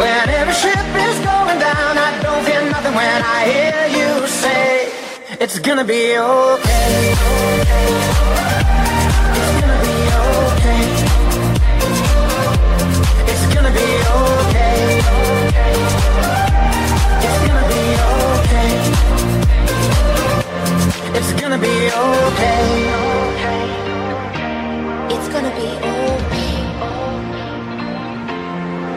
When 0.00 0.28
every 0.40 0.54
ship 0.54 0.88
is 1.06 1.18
going 1.20 1.58
down, 1.58 1.98
I 1.98 2.10
don't 2.22 2.42
feel 2.48 2.64
nothing 2.70 2.94
when 2.94 3.22
I 3.36 3.38
hear 3.52 3.78
you 3.98 4.26
say, 4.26 4.92
It's 5.40 5.58
gonna 5.58 5.84
be 5.84 6.16
okay. 6.16 7.12
It's 9.38 9.52
gonna 9.60 9.80
be 9.84 9.96
okay. 10.24 10.82
It's 13.30 13.44
gonna 13.54 13.72
be 13.80 13.88
okay. 14.16 14.76
It's 17.26 17.38
gonna 17.46 17.66
be 17.72 17.82
okay. 18.14 18.70
It's 21.18 21.32
gonna 21.40 21.58
be 21.58 21.74
okay 21.90 22.99
gonna 25.32 25.54
be 25.54 25.62
okay. 25.62 26.54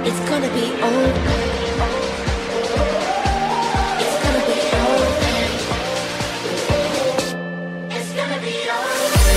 It's 0.09 0.19
gonna 0.29 0.49
be 0.49 0.65
old 0.81 1.15
me. 1.25 1.39
It's 4.03 4.17
gonna 4.23 4.43
be 4.49 4.57
old 4.81 5.13
me. 5.21 5.35
It's 7.95 8.11
gonna 8.13 8.39
be 8.41 8.55
old 8.69 9.11
me. 9.13 9.33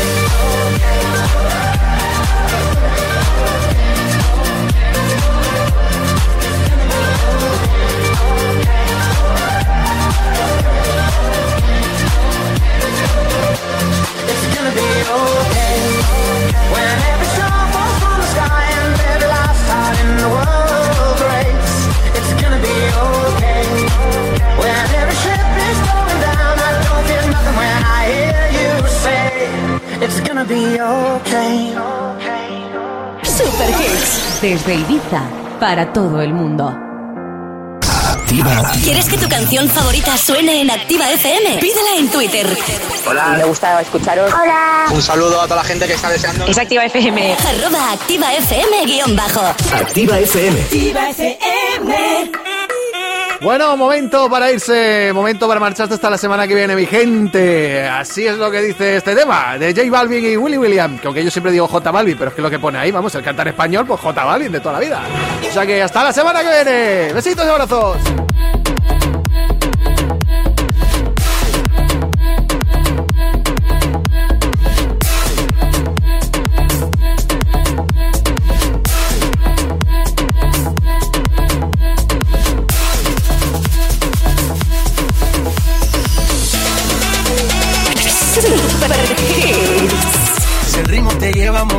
Gonna 14.67 14.75
be 14.75 14.93
okay. 15.23 15.79
When 16.75 16.95
every 17.11 17.29
star 17.35 17.63
falls 17.73 17.97
from 18.03 18.15
the 18.21 18.27
sky 18.35 18.63
and 18.79 19.01
every 19.13 19.29
last 19.29 19.63
heart 19.71 19.95
in 20.03 20.11
the 20.23 20.31
world 20.37 21.17
breaks. 21.23 21.75
It's 22.19 22.33
gonna 22.43 22.61
be 22.71 22.79
okay. 23.07 23.65
When 24.63 24.85
every 25.01 25.19
ship 25.23 25.47
is 25.71 25.79
going 25.91 26.21
down, 26.27 26.55
I 26.69 26.73
don't 26.87 27.05
feel 27.11 27.27
nothing 27.35 27.57
when 27.63 27.79
I 27.99 28.03
hear 28.15 28.45
you 28.59 28.71
say, 29.05 29.31
It's 30.05 30.21
gonna 30.27 30.45
be 30.45 30.81
okay. 30.81 31.57
Super 33.23 33.71
Hits. 33.79 34.41
Desde 34.41 34.75
Ibiza 34.75 35.23
para 35.61 35.93
todo 35.93 36.21
el 36.21 36.33
mundo. 36.33 36.86
Activa. 38.27 38.73
¿Quieres 38.82 39.09
que 39.09 39.16
tu 39.19 39.28
canción 39.28 39.69
favorita 39.69 40.16
suene 40.19 40.61
en 40.61 40.69
Activa 40.69 41.09
FM? 41.12 41.59
Pídela 41.61 41.97
en 41.97 42.09
Twitter. 42.09 42.59
Hola. 43.09 43.28
Me 43.39 43.44
gusta 43.44 43.81
escucharos. 43.81 44.35
Hola. 44.35 44.86
Un 44.90 45.01
saludo 45.01 45.40
a 45.40 45.44
toda 45.44 45.62
la 45.62 45.65
gente 45.65 45.86
que 45.86 45.93
está 45.93 46.11
deseando. 46.11 46.44
Es 46.44 46.59
Activa 46.59 46.85
FM. 46.86 47.35
Arroba 47.35 47.93
Activa 47.93 48.35
FM 48.35 48.85
guion 48.86 49.15
bajo. 49.15 49.43
Activa 49.73 50.19
FM. 50.19 50.61
Activa 50.61 51.11
FM. 51.11 52.32
Bueno, 53.47 53.77
momento 53.77 54.28
para 54.28 54.51
irse, 54.51 55.12
momento 55.14 55.47
para 55.47 55.60
marcharse 55.60 55.94
hasta 55.94 56.10
la 56.10 56.18
semana 56.18 56.48
que 56.48 56.55
viene, 56.56 56.74
mi 56.74 56.85
gente. 56.85 57.81
Así 57.86 58.27
es 58.27 58.36
lo 58.36 58.51
que 58.51 58.60
dice 58.60 58.97
este 58.97 59.14
tema 59.14 59.56
de 59.56 59.73
J 59.73 59.89
Balvin 59.89 60.24
y 60.24 60.36
Willy 60.36 60.59
William. 60.59 60.98
Que 60.98 61.06
aunque 61.06 61.23
yo 61.23 61.31
siempre 61.31 61.52
digo 61.52 61.68
J 61.68 61.93
Balvin, 61.93 62.18
pero 62.18 62.31
es 62.31 62.35
que 62.35 62.43
lo 62.43 62.51
que 62.51 62.59
pone 62.59 62.77
ahí, 62.77 62.90
vamos, 62.90 63.14
el 63.14 63.23
cantar 63.23 63.47
español, 63.47 63.86
pues 63.86 64.01
J 64.01 64.24
Balvin 64.24 64.51
de 64.51 64.59
toda 64.59 64.73
la 64.73 64.81
vida. 64.81 65.01
O 65.48 65.52
sea 65.52 65.64
que 65.64 65.81
hasta 65.81 66.02
la 66.02 66.12
semana 66.12 66.43
que 66.43 66.48
viene. 66.48 67.12
Besitos 67.12 67.47
y 67.47 67.48
abrazos. 67.48 68.26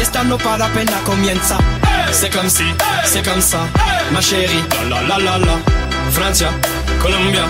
Fiesta 0.00 0.24
no 0.24 0.38
para 0.38 0.64
apenas 0.64 1.02
comienza. 1.04 1.58
C'est 2.10 2.30
comme 2.30 2.48
si, 2.48 2.64
c'est 3.04 3.22
comme 3.22 3.42
ça, 3.42 3.58
ma 4.12 4.22
chérie, 4.22 4.64
la 4.88 5.02
la 5.02 5.18
la 5.18 5.18
la 5.18 5.38
la. 5.38 5.56
Francia, 6.10 6.48
Colombia, 7.02 7.44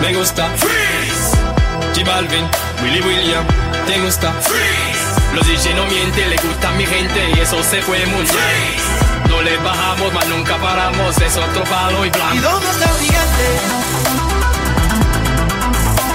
me 0.00 0.14
gusta. 0.14 0.44
Freeze. 0.56 1.32
J 1.94 2.04
Balvin, 2.04 2.46
Willy 2.80 3.00
William, 3.00 3.44
te 3.86 3.98
gusta. 4.04 4.32
Freeze. 4.40 5.04
Los 5.34 5.44
DJ 5.48 5.74
no 5.74 5.84
mienten, 5.86 6.30
le 6.30 6.36
gusta 6.36 6.68
a 6.68 6.72
mi 6.78 6.86
gente 6.86 7.20
y 7.34 7.40
eso 7.40 7.60
se 7.64 7.82
fue 7.82 7.98
muy 8.06 8.22
bien. 8.22 9.28
No 9.28 9.42
le 9.42 9.56
bajamos, 9.56 10.12
mas 10.14 10.28
nunca 10.28 10.56
paramos, 10.58 11.18
es 11.18 11.36
otro 11.36 11.64
palo 11.64 12.06
y 12.06 12.10
blanco. 12.10 12.36
¿Y 12.36 12.38
dónde 12.38 12.70
está 12.70 12.86
mi 13.00 13.06
gente? 13.18 13.46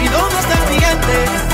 ¿Y 0.04 0.08
dónde 0.08 0.40
está 0.40 0.56
mi 0.70 0.80
gente? 0.80 1.51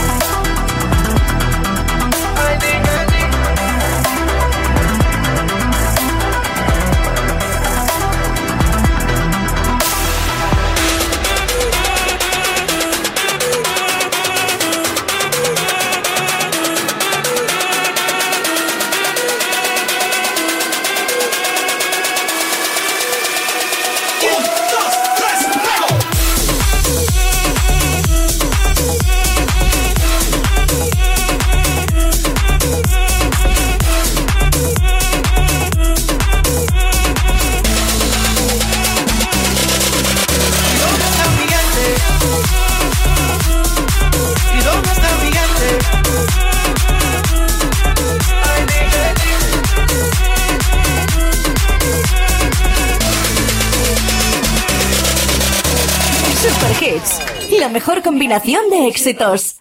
recopilación 58.27 58.69
de 58.69 58.87
éxitos. 58.87 59.55